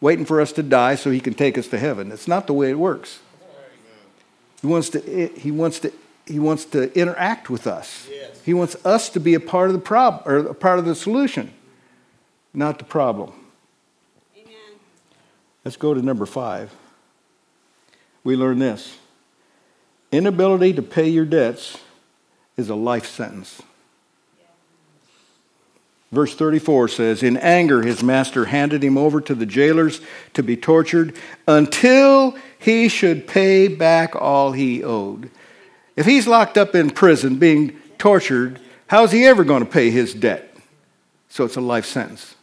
waiting 0.00 0.24
for 0.24 0.40
us 0.40 0.52
to 0.52 0.62
die 0.62 0.96
so 0.96 1.10
he 1.10 1.20
can 1.20 1.34
take 1.34 1.56
us 1.56 1.68
to 1.68 1.78
heaven. 1.78 2.10
It's 2.10 2.26
not 2.26 2.46
the 2.46 2.54
way 2.54 2.70
it 2.70 2.78
works. 2.78 3.20
He 4.62 4.66
wants 4.66 4.88
to, 4.90 5.28
he 5.36 5.50
wants 5.50 5.78
to, 5.80 5.92
he 6.26 6.38
wants 6.38 6.64
to 6.66 6.92
interact 6.98 7.48
with 7.48 7.66
us. 7.66 8.08
Yes. 8.10 8.42
He 8.44 8.52
wants 8.52 8.76
us 8.84 9.08
to 9.10 9.20
be 9.20 9.34
a 9.34 9.40
part 9.40 9.68
of 9.68 9.74
the 9.74 9.80
problem 9.80 10.22
or 10.26 10.38
a 10.50 10.54
part 10.54 10.78
of 10.78 10.84
the 10.84 10.94
solution, 10.94 11.52
not 12.52 12.78
the 12.78 12.84
problem. 12.84 13.32
Amen. 14.36 14.54
Let's 15.64 15.76
go 15.76 15.94
to 15.94 16.02
number 16.02 16.26
five. 16.26 16.74
We 18.24 18.36
learn 18.36 18.58
this 18.58 18.98
inability 20.12 20.72
to 20.72 20.82
pay 20.82 21.08
your 21.08 21.24
debts 21.24 21.78
is 22.56 22.70
a 22.70 22.74
life 22.74 23.06
sentence. 23.06 23.62
Verse 26.12 26.34
34 26.34 26.88
says, 26.88 27.22
In 27.22 27.36
anger, 27.36 27.82
his 27.82 28.02
master 28.02 28.46
handed 28.46 28.82
him 28.82 28.96
over 28.96 29.20
to 29.20 29.34
the 29.34 29.44
jailers 29.44 30.00
to 30.34 30.42
be 30.42 30.56
tortured 30.56 31.14
until 31.48 32.36
he 32.58 32.88
should 32.88 33.26
pay 33.26 33.68
back 33.68 34.14
all 34.14 34.52
he 34.52 34.82
owed. 34.82 35.30
If 35.96 36.06
he's 36.06 36.26
locked 36.26 36.58
up 36.58 36.74
in 36.74 36.90
prison 36.90 37.36
being 37.36 37.80
tortured, 37.98 38.60
how's 38.86 39.12
he 39.12 39.24
ever 39.24 39.44
going 39.44 39.64
to 39.64 39.70
pay 39.70 39.90
his 39.90 40.14
debt? 40.14 40.54
So 41.28 41.44
it's 41.44 41.56
a 41.56 41.60
life 41.60 41.86
sentence. 41.86 42.34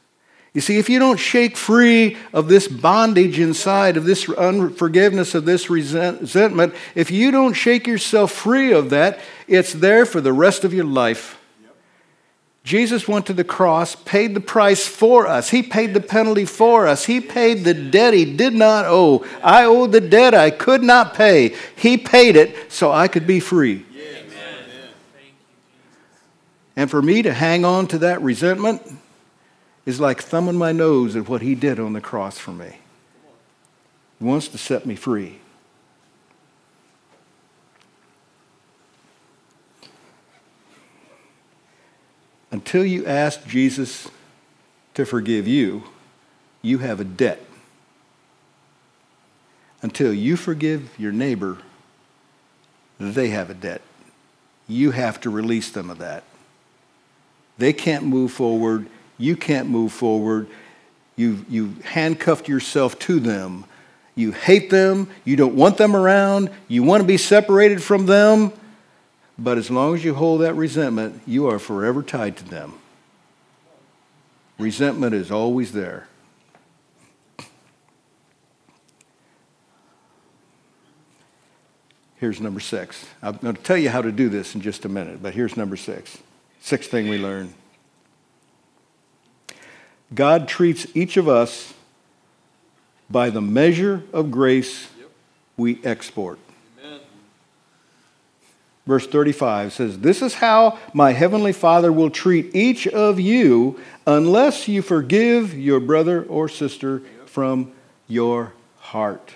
You 0.54 0.62
see, 0.62 0.78
if 0.78 0.88
you 0.88 1.00
don't 1.00 1.18
shake 1.18 1.58
free 1.58 2.16
of 2.32 2.48
this 2.48 2.68
bondage 2.68 3.39
inside, 3.39 3.98
of 3.98 4.06
this 4.06 4.30
unforgiveness, 4.30 5.34
of 5.34 5.46
this 5.46 5.70
resentment, 5.70 6.76
if 6.94 7.10
you 7.10 7.32
don't 7.32 7.54
shake 7.54 7.88
yourself 7.88 8.32
free 8.32 8.72
of 8.72 8.92
that, 8.92 9.20
it's 9.48 9.74
there 9.74 10.06
for 10.06 10.22
the 10.22 10.34
rest 10.34 10.63
of 10.63 10.74
your 10.74 10.86
life. 10.86 11.39
Jesus 12.63 13.08
went 13.08 13.26
to 13.26 13.34
the 13.34 13.43
cross, 13.43 13.95
paid 13.95 14.34
the 14.34 14.39
price 14.39 14.88
for 14.88 15.28
us. 15.28 15.49
He 15.49 15.62
paid 15.62 15.93
the 15.93 15.99
penalty 15.99 16.45
for 16.45 16.88
us. 16.88 17.06
He 17.06 17.19
paid 17.19 17.65
the 17.65 17.73
debt 17.73 18.13
he 18.13 18.23
did 18.23 18.54
not 18.54 18.86
owe. 18.86 19.26
I 19.43 19.65
owed 19.65 19.91
the 19.91 19.99
debt 19.99 20.34
I 20.34 20.49
could 20.49 20.82
not 20.82 21.13
pay. 21.13 21.56
He 21.76 21.97
paid 21.97 22.38
it 22.38 22.71
so 22.71 22.91
I 22.91 23.10
could 23.10 23.28
be 23.28 23.41
free. 23.41 23.86
And 26.76 26.89
for 26.89 27.02
me 27.02 27.21
to 27.21 27.34
hang 27.34 27.65
on 27.65 27.88
to 27.88 27.97
that 27.99 28.21
resentment, 28.21 28.82
is 29.86 29.99
like 29.99 30.21
thumbing 30.21 30.56
my 30.56 30.71
nose 30.71 31.15
at 31.15 31.28
what 31.28 31.41
he 31.41 31.56
did 31.56 31.80
on 31.80 31.93
the 31.93 32.02
cross 32.02 32.38
for 32.38 32.52
me. 32.52 32.78
He 34.19 34.26
wants 34.26 34.47
to 34.49 34.58
set 34.58 34.86
me 34.86 34.95
free. 34.95 35.39
Until 42.54 42.86
you 42.86 43.06
ask 43.06 43.46
Jesus 43.46 44.08
to 44.94 45.06
forgive 45.06 45.46
you, 45.46 45.84
you 46.62 46.78
have 46.78 47.02
a 47.02 47.04
debt. 47.04 47.46
Until 49.82 50.13
you 50.13 50.38
forgive 50.38 50.98
your 50.98 51.12
neighbor, 51.12 51.58
they 52.98 53.28
have 53.30 53.50
a 53.50 53.54
debt. 53.54 53.82
You 54.70 54.92
have 54.92 55.20
to 55.22 55.30
release 55.30 55.70
them 55.70 55.89
of 55.89 55.98
that. 55.98 56.24
They 57.58 57.74
can't 57.74 58.06
move 58.06 58.32
forward 58.32 58.88
you 59.18 59.36
can't 59.36 59.70
move 59.70 59.92
forward. 59.92 60.48
You've, 61.16 61.50
you 61.50 61.76
handcuffed 61.84 62.48
yourself 62.48 62.98
to 63.00 63.20
them. 63.20 63.66
You 64.16 64.32
hate 64.32 64.70
them. 64.70 65.08
You 65.24 65.36
don't 65.36 65.56
want 65.56 65.78
them 65.78 65.96
around. 65.96 66.50
You 66.68 66.84
want 66.84 67.02
to 67.02 67.08
be 67.08 67.18
separated 67.18 67.82
from 67.82 68.06
them. 68.06 68.52
But 69.38 69.58
as 69.58 69.72
long 69.72 69.96
as 69.96 70.04
you 70.04 70.13
hold 70.13 70.41
that 70.41 70.54
resentment, 70.54 71.22
you 71.26 71.48
are 71.48 71.60
forever 71.60 72.04
tied 72.04 72.38
to 72.38 72.46
them. 72.46 72.74
Resentment 74.60 75.15
is 75.15 75.32
always 75.32 75.72
there. 75.72 76.08
Here's 82.17 82.39
number 82.39 82.62
six. 82.62 83.06
I'm 83.22 83.36
going 83.38 83.56
to 83.56 83.62
tell 83.62 83.76
you 83.76 83.89
how 83.89 84.02
to 84.02 84.12
do 84.12 84.30
this 84.30 84.56
in 84.56 84.62
just 84.62 84.86
a 84.86 84.89
minute, 84.89 85.22
but 85.22 85.34
here's 85.34 85.58
number 85.58 85.76
six. 85.76 86.17
Sixth 86.62 86.89
thing 86.89 87.10
we 87.10 87.17
learn 87.17 87.54
God 90.13 90.48
treats 90.48 90.88
each 90.96 91.17
of 91.17 91.28
us 91.28 91.74
by 93.10 93.30
the 93.30 93.41
measure 93.41 94.04
of 94.13 94.32
grace 94.32 94.88
we 95.58 95.84
export. 95.84 96.39
Verse 98.86 99.08
35 99.08 99.74
says, 99.74 100.00
This 100.00 100.22
is 100.22 100.36
how 100.36 100.78
my 100.93 101.13
heavenly 101.13 101.54
Father 101.54 101.91
will 101.91 102.10
treat 102.10 102.54
each 102.56 102.88
of 102.88 103.19
you 103.19 103.80
unless 104.06 104.67
you 104.67 104.82
forgive 104.82 105.54
your 105.54 105.80
brother 105.80 106.24
or 106.24 106.50
sister 106.50 107.02
from 107.26 107.72
your 108.08 108.54
heart 108.80 109.34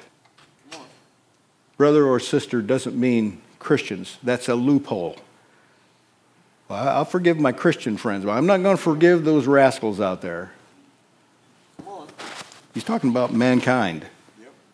brother 1.78 2.06
or 2.06 2.20
sister 2.20 2.62
doesn't 2.62 3.00
mean 3.00 3.42
Christians. 3.60 4.18
That's 4.24 4.50
a 4.50 4.56
loophole. 4.56 5.18
Well, 6.68 6.88
I'll 6.88 7.06
forgive 7.06 7.40
my 7.40 7.54
Christian 7.54 7.96
friends, 7.96 8.26
but 8.26 8.32
I'm 8.32 8.46
not 8.46 8.62
going 8.62 8.76
to 8.76 8.82
forgive 8.82 9.24
those 9.24 9.48
rascals 9.48 10.02
out 10.02 10.22
there. 10.22 10.52
He's 12.74 12.84
talking 12.84 13.10
about 13.10 13.34
mankind. 13.34 14.06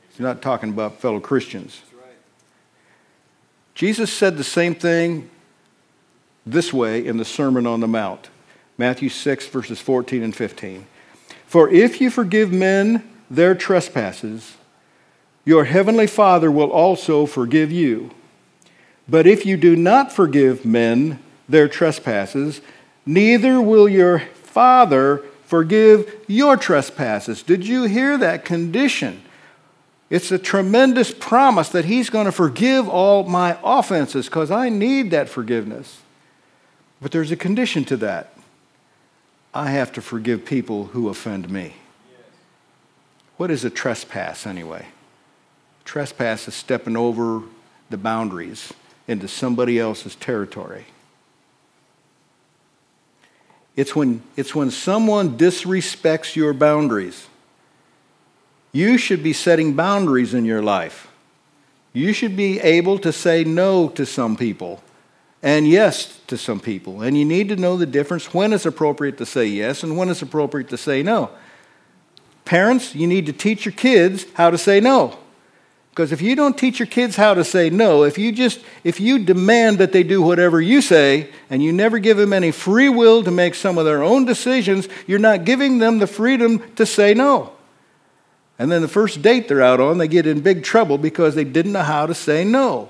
He's 0.09 0.19
not 0.19 0.41
talking 0.41 0.69
about 0.69 0.99
fellow 0.99 1.19
Christians. 1.19 1.81
Jesus 3.73 4.13
said 4.13 4.37
the 4.37 4.43
same 4.43 4.75
thing 4.75 5.29
this 6.45 6.71
way 6.71 7.05
in 7.05 7.17
the 7.17 7.25
Sermon 7.25 7.65
on 7.65 7.79
the 7.79 7.87
Mount 7.87 8.29
Matthew 8.77 9.09
6, 9.09 9.47
verses 9.47 9.79
14 9.79 10.23
and 10.23 10.35
15. 10.35 10.87
For 11.45 11.69
if 11.69 12.01
you 12.01 12.09
forgive 12.09 12.51
men 12.51 13.07
their 13.29 13.53
trespasses, 13.53 14.57
your 15.45 15.65
heavenly 15.65 16.07
Father 16.07 16.49
will 16.49 16.71
also 16.71 17.25
forgive 17.25 17.71
you. 17.71 18.09
But 19.07 19.27
if 19.27 19.45
you 19.45 19.57
do 19.57 19.75
not 19.75 20.11
forgive 20.11 20.65
men 20.65 21.19
their 21.47 21.67
trespasses, 21.67 22.61
neither 23.05 23.61
will 23.61 23.87
your 23.87 24.19
Father 24.19 25.23
forgive 25.45 26.15
your 26.27 26.57
trespasses. 26.57 27.43
Did 27.43 27.67
you 27.67 27.83
hear 27.83 28.17
that 28.17 28.45
condition? 28.45 29.21
It's 30.13 30.31
a 30.31 30.37
tremendous 30.37 31.11
promise 31.11 31.69
that 31.69 31.85
He's 31.85 32.11
going 32.11 32.27
to 32.27 32.31
forgive 32.31 32.87
all 32.87 33.23
my 33.23 33.57
offenses 33.63 34.27
because 34.27 34.51
I 34.51 34.69
need 34.69 35.09
that 35.09 35.27
forgiveness. 35.27 36.01
But 37.01 37.11
there's 37.11 37.31
a 37.31 37.35
condition 37.35 37.83
to 37.85 37.97
that. 37.97 38.37
I 39.55 39.71
have 39.71 39.91
to 39.93 40.03
forgive 40.03 40.45
people 40.45 40.85
who 40.85 41.09
offend 41.09 41.49
me. 41.49 41.73
What 43.37 43.49
is 43.49 43.65
a 43.65 43.71
trespass, 43.71 44.45
anyway? 44.45 44.85
Trespass 45.83 46.47
is 46.47 46.53
stepping 46.53 46.95
over 46.95 47.41
the 47.89 47.97
boundaries 47.97 48.71
into 49.07 49.27
somebody 49.27 49.79
else's 49.79 50.13
territory. 50.13 50.85
It's 53.75 53.95
when, 53.95 54.21
it's 54.37 54.53
when 54.53 54.69
someone 54.69 55.39
disrespects 55.39 56.35
your 56.35 56.53
boundaries. 56.53 57.25
You 58.73 58.97
should 58.97 59.23
be 59.23 59.33
setting 59.33 59.75
boundaries 59.75 60.33
in 60.33 60.43
your 60.43 60.61
life. 60.61 61.07
You 61.93 62.11
should 62.11 62.35
be 62.35 62.59
able 62.59 62.97
to 62.99 63.13
say 63.13 63.43
no 63.43 63.87
to 63.89 64.05
some 64.05 64.35
people 64.35 64.83
and 65.43 65.67
yes 65.67 66.19
to 66.27 66.37
some 66.37 66.59
people. 66.59 67.01
And 67.03 67.15
you 67.15 67.23
need 67.23 67.49
to 67.49 67.55
know 67.55 67.77
the 67.77 67.85
difference 67.85 68.33
when 68.33 68.51
it's 68.51 68.65
appropriate 68.65 69.19
to 69.19 69.25
say 69.25 69.45
yes 69.45 69.83
and 69.83 69.95
when 69.95 70.09
it's 70.09 70.23
appropriate 70.23 70.69
to 70.69 70.77
say 70.77 71.03
no. 71.03 71.29
Parents, 72.45 72.95
you 72.95 73.05
need 73.05 73.27
to 73.27 73.33
teach 73.33 73.63
your 73.63 73.73
kids 73.73 74.25
how 74.33 74.49
to 74.49 74.57
say 74.57 74.79
no. 74.79 75.19
Because 75.91 76.11
if 76.11 76.23
you 76.23 76.35
don't 76.35 76.57
teach 76.57 76.79
your 76.79 76.87
kids 76.87 77.15
how 77.15 77.35
to 77.35 77.43
say 77.43 77.69
no, 77.69 78.03
if 78.03 78.17
you 78.17 78.31
just 78.31 78.61
if 78.83 78.99
you 78.99 79.19
demand 79.19 79.77
that 79.77 79.91
they 79.91 80.01
do 80.01 80.23
whatever 80.23 80.59
you 80.59 80.81
say 80.81 81.29
and 81.51 81.61
you 81.61 81.71
never 81.71 81.99
give 81.99 82.17
them 82.17 82.33
any 82.33 82.49
free 82.49 82.89
will 82.89 83.23
to 83.23 83.29
make 83.29 83.53
some 83.53 83.77
of 83.77 83.85
their 83.85 84.01
own 84.01 84.25
decisions, 84.25 84.87
you're 85.05 85.19
not 85.19 85.45
giving 85.45 85.77
them 85.77 85.99
the 85.99 86.07
freedom 86.07 86.63
to 86.77 86.87
say 86.87 87.13
no. 87.13 87.53
And 88.59 88.71
then 88.71 88.81
the 88.81 88.87
first 88.87 89.21
date 89.21 89.47
they're 89.47 89.61
out 89.61 89.79
on, 89.79 89.97
they 89.97 90.07
get 90.07 90.27
in 90.27 90.41
big 90.41 90.63
trouble 90.63 90.97
because 90.97 91.35
they 91.35 91.43
didn't 91.43 91.71
know 91.71 91.83
how 91.83 92.05
to 92.05 92.13
say 92.13 92.43
no. 92.43 92.89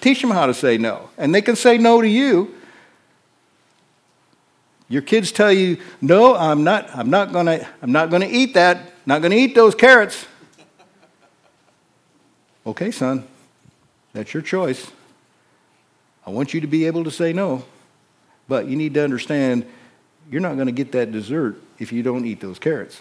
Teach 0.00 0.20
them 0.20 0.30
how 0.30 0.46
to 0.46 0.54
say 0.54 0.78
no. 0.78 1.10
And 1.18 1.34
they 1.34 1.42
can 1.42 1.56
say 1.56 1.78
no 1.78 2.00
to 2.00 2.08
you. 2.08 2.54
Your 4.88 5.02
kids 5.02 5.30
tell 5.30 5.52
you, 5.52 5.78
"No, 6.00 6.34
I'm 6.34 6.64
not 6.64 6.94
I'm 6.94 7.10
not 7.10 7.32
going 7.32 7.46
to 7.46 7.66
I'm 7.80 7.92
not 7.92 8.10
going 8.10 8.22
to 8.22 8.28
eat 8.28 8.54
that. 8.54 8.92
Not 9.06 9.22
going 9.22 9.30
to 9.30 9.36
eat 9.36 9.54
those 9.54 9.74
carrots." 9.74 10.26
Okay, 12.66 12.90
son, 12.90 13.24
that's 14.12 14.34
your 14.34 14.42
choice. 14.42 14.90
I 16.26 16.30
want 16.30 16.52
you 16.52 16.60
to 16.60 16.66
be 16.66 16.86
able 16.86 17.04
to 17.04 17.10
say 17.10 17.32
no, 17.32 17.64
but 18.48 18.66
you 18.66 18.76
need 18.76 18.94
to 18.94 19.04
understand 19.04 19.64
you're 20.30 20.40
not 20.40 20.56
going 20.56 20.66
to 20.66 20.72
get 20.72 20.92
that 20.92 21.12
dessert 21.12 21.56
if 21.78 21.92
you 21.92 22.02
don't 22.02 22.24
eat 22.26 22.40
those 22.40 22.58
carrots. 22.58 23.00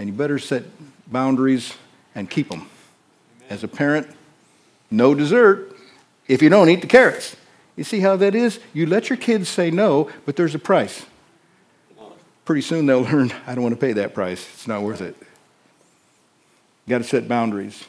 And 0.00 0.08
you 0.08 0.14
better 0.14 0.38
set 0.38 0.64
boundaries 1.12 1.74
and 2.14 2.30
keep 2.30 2.48
them. 2.48 2.70
As 3.50 3.62
a 3.64 3.68
parent, 3.68 4.06
no 4.90 5.14
dessert 5.14 5.76
if 6.26 6.40
you 6.40 6.48
don't 6.48 6.70
eat 6.70 6.80
the 6.80 6.86
carrots. 6.86 7.36
You 7.76 7.84
see 7.84 8.00
how 8.00 8.16
that 8.16 8.34
is? 8.34 8.60
You 8.72 8.86
let 8.86 9.10
your 9.10 9.18
kids 9.18 9.50
say 9.50 9.70
no, 9.70 10.10
but 10.24 10.36
there's 10.36 10.54
a 10.54 10.58
price. 10.58 11.04
Pretty 12.46 12.62
soon 12.62 12.86
they'll 12.86 13.02
learn, 13.12 13.30
I 13.46 13.54
don't 13.54 13.62
want 13.62 13.74
to 13.74 13.80
pay 13.80 13.92
that 13.92 14.14
price. 14.14 14.48
It's 14.54 14.66
not 14.66 14.80
worth 14.80 15.02
it. 15.02 15.14
You 16.86 16.90
got 16.90 16.98
to 16.98 17.04
set 17.04 17.28
boundaries. 17.28 17.84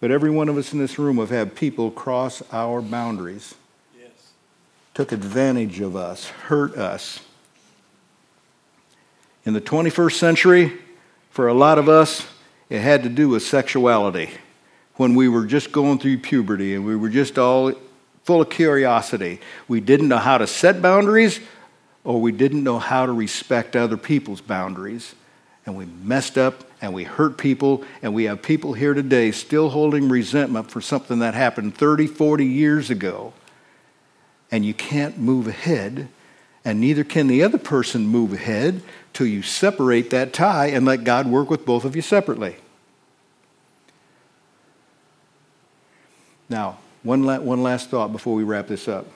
But 0.00 0.10
every 0.10 0.30
one 0.30 0.48
of 0.48 0.56
us 0.56 0.72
in 0.72 0.80
this 0.80 0.98
room 0.98 1.18
have 1.18 1.30
had 1.30 1.54
people 1.54 1.92
cross 1.92 2.42
our 2.50 2.82
boundaries, 2.82 3.54
yes. 3.96 4.10
took 4.92 5.12
advantage 5.12 5.78
of 5.78 5.94
us, 5.94 6.26
hurt 6.26 6.76
us. 6.76 7.20
In 9.44 9.52
the 9.52 9.60
21st 9.60 10.14
century, 10.14 10.80
for 11.34 11.48
a 11.48 11.52
lot 11.52 11.78
of 11.78 11.88
us, 11.88 12.28
it 12.70 12.78
had 12.78 13.02
to 13.02 13.08
do 13.08 13.28
with 13.28 13.42
sexuality. 13.42 14.30
When 14.94 15.16
we 15.16 15.28
were 15.28 15.46
just 15.46 15.72
going 15.72 15.98
through 15.98 16.18
puberty 16.18 16.76
and 16.76 16.86
we 16.86 16.94
were 16.94 17.08
just 17.08 17.40
all 17.40 17.72
full 18.22 18.40
of 18.40 18.50
curiosity, 18.50 19.40
we 19.66 19.80
didn't 19.80 20.06
know 20.06 20.18
how 20.18 20.38
to 20.38 20.46
set 20.46 20.80
boundaries 20.80 21.40
or 22.04 22.20
we 22.20 22.30
didn't 22.30 22.62
know 22.62 22.78
how 22.78 23.04
to 23.04 23.12
respect 23.12 23.74
other 23.74 23.96
people's 23.96 24.40
boundaries 24.40 25.16
and 25.66 25.76
we 25.76 25.86
messed 25.86 26.38
up 26.38 26.62
and 26.80 26.94
we 26.94 27.02
hurt 27.02 27.36
people, 27.36 27.82
and 28.00 28.14
we 28.14 28.24
have 28.24 28.40
people 28.40 28.74
here 28.74 28.94
today 28.94 29.32
still 29.32 29.70
holding 29.70 30.08
resentment 30.08 30.70
for 30.70 30.80
something 30.80 31.18
that 31.18 31.34
happened 31.34 31.74
30, 31.74 32.06
40 32.06 32.46
years 32.46 32.90
ago. 32.90 33.32
And 34.52 34.64
you 34.64 34.74
can't 34.74 35.18
move 35.18 35.48
ahead, 35.48 36.08
and 36.64 36.80
neither 36.80 37.04
can 37.04 37.26
the 37.26 37.42
other 37.42 37.58
person 37.58 38.06
move 38.06 38.32
ahead 38.32 38.82
till 39.12 39.26
you 39.26 39.42
separate 39.42 40.10
that 40.10 40.32
tie 40.32 40.66
and 40.66 40.84
let 40.86 41.04
God 41.04 41.26
work 41.26 41.50
with 41.50 41.66
both 41.66 41.84
of 41.84 41.94
you 41.94 42.02
separately. 42.02 42.56
Now, 46.48 46.78
one, 47.02 47.24
la- 47.24 47.40
one 47.40 47.62
last 47.62 47.90
thought 47.90 48.12
before 48.12 48.34
we 48.34 48.44
wrap 48.44 48.66
this 48.66 48.88
up. 48.88 49.06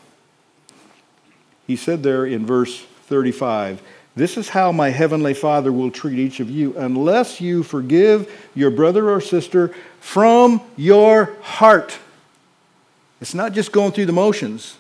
He 1.67 1.77
said 1.77 2.03
there 2.03 2.25
in 2.25 2.47
verse 2.47 2.81
35 3.07 3.83
this 4.19 4.37
is 4.37 4.49
how 4.49 4.73
my 4.73 4.89
heavenly 4.89 5.33
Father 5.33 5.71
will 5.71 5.93
treat 5.93 6.19
each 6.19 6.41
of 6.41 6.51
you 6.51 6.77
unless 6.77 7.41
you 7.41 7.63
forgive 7.63 8.29
your 8.53 8.73
brother 8.73 9.09
or 9.11 9.21
sister 9.21 9.73
from 10.01 10.61
your 10.77 11.37
heart. 11.41 11.97
It's 13.21 13.33
not 13.33 13.53
just 13.53 13.71
going 13.71 13.93
through 13.93 14.07
the 14.07 14.13
motions. 14.13 14.77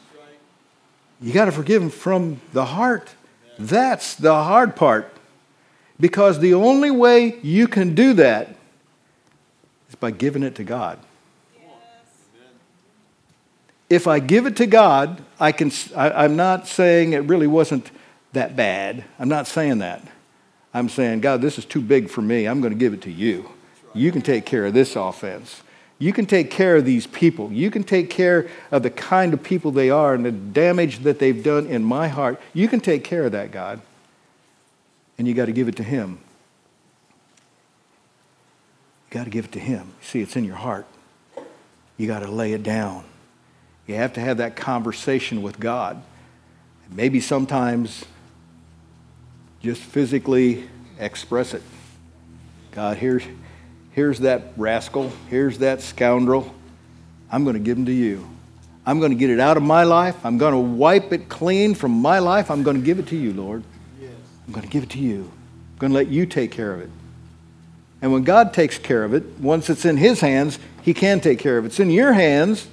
You 1.20 1.33
got 1.33 1.46
to 1.46 1.52
forgive 1.52 1.83
them 1.83 1.90
from 1.90 2.40
the 2.52 2.64
heart. 2.64 3.11
That's 3.59 4.14
the 4.14 4.35
hard 4.35 4.76
part. 4.76 5.12
Because 5.98 6.38
the 6.38 6.54
only 6.54 6.90
way 6.90 7.38
you 7.42 7.66
can 7.66 7.94
do 7.94 8.14
that 8.14 8.54
is 9.88 9.96
by 9.96 10.12
giving 10.12 10.42
it 10.42 10.54
to 10.57 10.64
God. 10.64 10.98
If 13.90 14.07
I 14.07 14.20
give 14.20 14.46
it 14.46 14.57
to 14.57 14.66
God, 14.66 15.22
I 15.40 15.50
can, 15.50 15.72
I, 15.96 16.26
am 16.26 16.37
not 16.37 16.68
saying 16.68 17.14
it 17.14 17.20
really 17.20 17.46
wasn't 17.46 17.90
that 18.33 18.54
bad. 18.54 19.04
I'm 19.18 19.31
not 19.31 19.46
saying 19.46 19.78
that. 19.78 20.02
I'm 20.74 20.88
saying, 20.90 21.20
God, 21.20 21.40
this 21.40 21.59
is 21.59 21.64
too 21.64 21.81
big 21.81 22.11
for 22.11 22.20
me. 22.20 22.46
I'm 22.46 22.61
going 22.61 22.72
to 22.72 22.78
give 22.78 22.92
it 22.92 23.02
to 23.02 23.11
you. 23.11 23.50
You 23.94 24.12
can 24.12 24.20
take 24.20 24.44
care 24.44 24.66
of 24.66 24.74
this 24.74 24.94
offense. 24.94 25.62
You 25.98 26.12
can 26.12 26.26
take 26.26 26.50
care 26.50 26.76
of 26.76 26.84
these 26.84 27.06
people. 27.06 27.50
You 27.52 27.70
can 27.70 27.82
take 27.82 28.08
care 28.08 28.48
of 28.70 28.82
the 28.82 28.90
kind 28.90 29.34
of 29.34 29.42
people 29.42 29.72
they 29.72 29.90
are 29.90 30.14
and 30.14 30.24
the 30.24 30.30
damage 30.30 31.00
that 31.00 31.18
they've 31.18 31.42
done 31.42 31.66
in 31.66 31.82
my 31.82 32.06
heart. 32.06 32.40
You 32.54 32.68
can 32.68 32.80
take 32.80 33.02
care 33.02 33.24
of 33.24 33.32
that, 33.32 33.50
God. 33.50 33.80
And 35.18 35.26
you 35.26 35.34
got 35.34 35.46
to 35.46 35.52
give 35.52 35.66
it 35.66 35.76
to 35.76 35.82
Him. 35.82 36.20
You 39.11 39.14
got 39.14 39.24
to 39.24 39.30
give 39.30 39.46
it 39.46 39.52
to 39.52 39.58
Him. 39.58 39.92
See, 40.00 40.20
it's 40.20 40.37
in 40.37 40.44
your 40.44 40.56
heart. 40.56 40.87
You 41.96 42.06
got 42.06 42.20
to 42.20 42.30
lay 42.30 42.52
it 42.52 42.62
down. 42.62 43.04
You 43.88 43.96
have 43.96 44.12
to 44.12 44.20
have 44.20 44.37
that 44.37 44.54
conversation 44.54 45.42
with 45.42 45.58
God. 45.58 46.00
Maybe 46.90 47.20
sometimes 47.20 48.04
just 49.61 49.82
physically 49.82 50.68
express 50.98 51.54
it. 51.54 51.62
God, 52.70 52.98
here's, 52.98 53.24
here's 53.98 54.20
that 54.20 54.44
rascal. 54.56 55.11
Here's 55.28 55.58
that 55.58 55.80
scoundrel. 55.80 56.54
I'm 57.32 57.42
going 57.42 57.54
to 57.54 57.61
give 57.61 57.76
him 57.76 57.87
to 57.87 57.92
you. 57.92 58.28
I'm 58.87 59.00
going 59.00 59.11
to 59.11 59.18
get 59.18 59.28
it 59.28 59.40
out 59.40 59.56
of 59.56 59.64
my 59.64 59.82
life. 59.82 60.24
I'm 60.24 60.38
going 60.38 60.52
to 60.52 60.58
wipe 60.61 61.12
it 61.12 61.28
clean 61.28 61.74
from 61.74 61.90
my 61.90 62.20
life. 62.20 62.48
I'm 62.48 62.62
going 62.62 62.76
to 62.76 62.82
give 62.82 63.00
it 63.00 63.08
to 63.08 63.16
you, 63.16 63.32
Lord. 63.32 63.64
Yes. 64.00 64.12
I'm 64.46 64.52
going 64.52 64.64
to 64.64 64.70
give 64.70 64.84
it 64.84 64.90
to 64.90 65.00
you. 65.00 65.22
I'm 65.72 65.78
going 65.78 65.90
to 65.90 65.96
let 65.96 66.06
you 66.06 66.26
take 66.26 66.52
care 66.52 66.72
of 66.72 66.80
it. 66.80 66.90
And 68.00 68.12
when 68.12 68.22
God 68.22 68.54
takes 68.54 68.78
care 68.78 69.02
of 69.02 69.14
it, 69.14 69.24
once 69.40 69.68
it's 69.68 69.84
in 69.84 69.96
His 69.96 70.20
hands, 70.20 70.61
He 70.80 70.94
can 70.94 71.18
take 71.18 71.40
care 71.40 71.58
of 71.58 71.64
it. 71.64 71.68
It's 71.68 71.80
in 71.80 71.90
your 71.90 72.12
hands, 72.12 72.68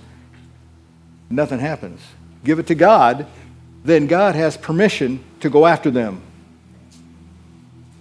nothing 1.28 1.58
happens. 1.58 2.02
Give 2.44 2.60
it 2.60 2.68
to 2.68 2.76
God, 2.76 3.26
then 3.84 4.06
God 4.06 4.36
has 4.36 4.58
permission 4.58 5.24
to 5.40 5.50
go 5.50 5.66
after 5.66 5.90
them. 5.90 6.22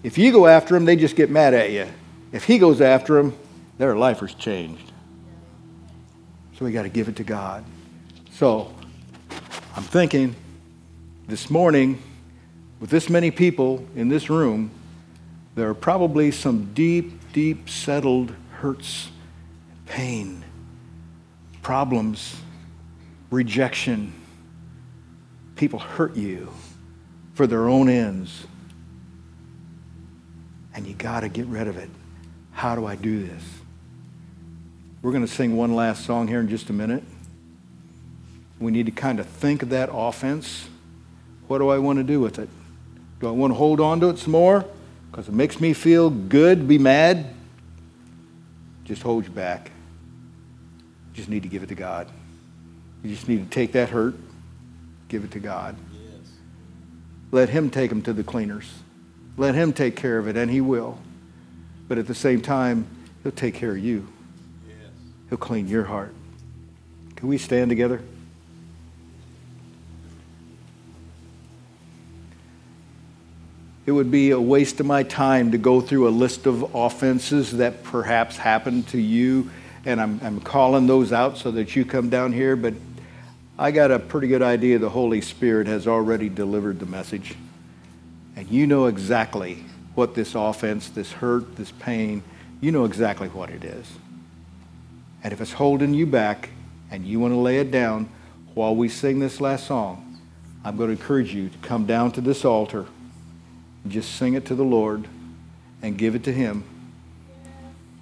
If 0.03 0.19
you 0.19 0.31
go 0.31 0.47
after 0.47 0.75
them, 0.75 0.85
they 0.85 0.97
just 0.97 1.17
get 1.17 1.31
mad 1.31 1.55
at 1.55 1.71
you. 1.71 1.87
If 2.35 2.43
He 2.43 2.59
goes 2.59 2.81
after 2.81 3.15
them, 3.15 3.33
their 3.79 3.95
life 3.95 4.21
is 4.21 4.35
changed. 4.35 4.91
So 6.59 6.65
we 6.65 6.73
got 6.73 6.83
to 6.83 6.89
give 6.89 7.09
it 7.09 7.15
to 7.17 7.25
God. 7.25 7.65
So 8.33 8.75
I'm 9.77 9.85
thinking 9.85 10.35
this 11.29 11.49
morning, 11.49 12.03
with 12.81 12.91
this 12.91 13.09
many 13.09 13.31
people 13.31 13.87
in 13.95 14.09
this 14.09 14.29
room, 14.29 14.73
there 15.55 15.69
are 15.69 15.75
probably 15.75 16.33
some 16.33 16.75
deep, 16.75 17.33
deep 17.33 17.71
settled 17.71 18.35
hurts, 18.55 19.11
pain, 19.87 20.45
problems, 21.63 22.35
rejection. 23.31 24.13
People 25.55 25.79
hurt 25.79 26.17
you 26.17 26.53
for 27.35 27.47
their 27.47 27.69
own 27.69 27.89
ends. 27.89 28.45
And 30.75 30.85
you 30.85 30.95
got 30.95 31.21
to 31.21 31.29
get 31.29 31.47
rid 31.47 31.69
of 31.69 31.77
it. 31.77 31.91
How 32.55 32.75
do 32.75 32.87
I 32.87 32.97
do 32.97 33.27
this? 33.27 33.43
We're 35.03 35.13
going 35.13 35.27
to 35.27 35.33
sing 35.33 35.57
one 35.57 35.75
last 35.77 36.07
song 36.07 36.29
here 36.29 36.41
in 36.41 36.49
just 36.49 36.71
a 36.71 36.73
minute. 36.73 37.05
We 38.59 38.73
need 38.73 38.87
to 38.87 38.93
kind 38.93 39.21
of 39.21 39.27
think 39.27 39.63
of 39.63 39.69
that 39.69 39.91
offense. 39.93 40.69
What 41.47 41.59
do 41.59 41.69
I 41.69 41.79
want 41.79 41.99
to 41.99 42.05
do 42.05 42.21
with 42.21 42.39
it? 42.39 42.49
Do 43.21 43.29
I 43.29 43.33
want 43.33 43.53
to 43.53 43.55
hold 43.55 43.81
on 43.81 44.01
to 44.01 44.09
it 44.09 44.19
some 44.19 44.33
more? 44.33 44.65
because 45.15 45.29
it 45.29 45.35
makes 45.35 45.61
me 45.61 45.73
feel 45.73 46.11
good 46.11 46.67
be 46.67 46.77
mad, 46.77 47.33
just 48.83 49.01
hold 49.01 49.23
you 49.25 49.31
back. 49.31 49.71
You 51.13 51.17
just 51.19 51.29
need 51.29 51.45
to 51.45 51.49
give 51.49 51.63
it 51.63 51.69
to 51.69 51.77
God. 51.77 52.09
You 53.05 53.11
just 53.11 53.29
need 53.29 53.45
to 53.45 53.49
take 53.49 53.71
that 53.73 53.91
hurt, 53.91 54.17
give 55.07 55.23
it 55.23 55.31
to 55.31 55.39
God. 55.39 55.77
Yes. 55.93 56.33
Let 57.31 57.49
Him 57.49 57.71
take 57.71 57.91
them 57.91 58.03
to 58.03 58.13
the 58.13 58.25
cleaners. 58.25 58.69
Let 59.37 59.55
Him 59.55 59.73
take 59.73 59.95
care 59.95 60.19
of 60.19 60.27
it, 60.27 60.37
and 60.37 60.51
He 60.51 60.61
will. 60.61 60.99
But 61.89 61.99
at 61.99 62.07
the 62.07 62.15
same 62.15 62.41
time, 62.41 62.87
He'll 63.23 63.33
take 63.33 63.55
care 63.55 63.73
of 63.73 63.79
you. 63.79 64.07
Yes. 64.69 64.77
He'll 65.29 65.39
clean 65.39 65.67
your 65.67 65.85
heart. 65.85 66.15
Can 67.17 67.29
we 67.29 67.39
stand 67.39 67.71
together? 67.71 68.03
It 73.87 73.93
would 73.93 74.11
be 74.11 74.31
a 74.31 74.41
waste 74.41 74.81
of 74.81 74.87
my 74.87 75.03
time 75.03 75.53
to 75.53 75.59
go 75.59 75.81
through 75.81 76.09
a 76.09 76.11
list 76.11 76.47
of 76.47 76.75
offenses 76.75 77.59
that 77.59 77.83
perhaps 77.85 78.37
happened 78.37 78.89
to 78.89 78.99
you, 78.99 79.51
and 79.85 80.01
I'm, 80.01 80.21
I'm 80.23 80.41
calling 80.41 80.87
those 80.87 81.13
out 81.13 81.37
so 81.37 81.51
that 81.51 81.77
you 81.77 81.85
come 81.85 82.09
down 82.09 82.33
here. 82.33 82.57
But 82.57 82.75
I 83.59 83.71
got 83.71 83.91
a 83.91 83.99
pretty 83.99 84.29
good 84.29 84.41
idea 84.41 84.79
the 84.79 84.89
Holy 84.89 85.21
Spirit 85.21 85.67
has 85.67 85.87
already 85.87 86.31
delivered 86.31 86.81
the 86.81 86.87
message. 86.87 87.35
And 88.37 88.49
you 88.49 88.67
know 88.67 88.87
exactly 88.87 89.65
what 89.95 90.15
this 90.15 90.35
offense, 90.35 90.89
this 90.89 91.13
hurt, 91.13 91.57
this 91.57 91.71
pain, 91.73 92.23
you 92.61 92.73
know 92.73 92.85
exactly 92.85 93.29
what 93.29 93.51
it 93.51 93.65
is. 93.65 93.87
And 95.23 95.33
if 95.33 95.41
it's 95.41 95.53
holding 95.53 95.95
you 95.95 96.07
back 96.07 96.51
and 96.91 97.07
you 97.07 97.21
want 97.21 97.33
to 97.33 97.39
lay 97.39 97.59
it 97.59 97.71
down 97.71 98.09
while 98.55 98.75
we 98.75 98.89
sing 98.89 99.21
this 99.21 99.41
last 99.41 99.67
song, 99.67 100.21
I'm 100.65 100.77
going 100.77 100.95
to 100.95 101.01
encourage 101.01 101.35
you 101.35 101.49
to 101.49 101.59
come 101.59 101.87
down 101.87 102.13
to 102.13 102.21
this 102.21 102.45
altar 102.45 102.87
just 103.89 104.17
sing 104.17 104.35
it 104.35 104.47
to 104.47 104.55
the 104.55 104.65
Lord 104.65 105.07
and 105.83 105.99
give 105.99 106.15
it 106.15 106.25
to 106.25 106.33
Him. 106.33 106.65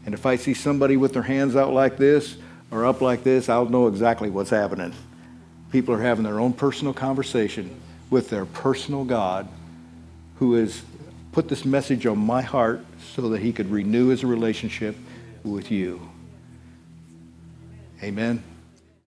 And 0.04 0.14
if 0.14 0.26
I 0.26 0.36
see 0.36 0.54
somebody 0.54 0.96
with 0.96 1.12
their 1.12 1.22
hands 1.22 1.56
out 1.56 1.72
like 1.72 1.96
this 1.96 2.36
or 2.70 2.86
up 2.86 3.00
like 3.00 3.24
this, 3.24 3.48
I'll 3.48 3.68
know 3.68 3.88
exactly 3.88 4.30
what's 4.30 4.50
happening. 4.50 4.92
People 5.70 5.94
are 5.94 6.02
having 6.02 6.24
their 6.24 6.40
own 6.40 6.52
personal 6.52 6.92
conversation 6.92 7.80
with 8.10 8.30
their 8.30 8.44
personal 8.44 9.04
God 9.04 9.48
who 10.36 10.54
has 10.54 10.82
put 11.32 11.48
this 11.48 11.64
message 11.64 12.06
on 12.06 12.18
my 12.18 12.42
heart 12.42 12.84
so 13.14 13.30
that 13.30 13.40
he 13.40 13.52
could 13.52 13.70
renew 13.70 14.08
his 14.08 14.24
relationship 14.24 14.94
with 15.42 15.70
you. 15.70 16.00
Amen. 18.02 18.42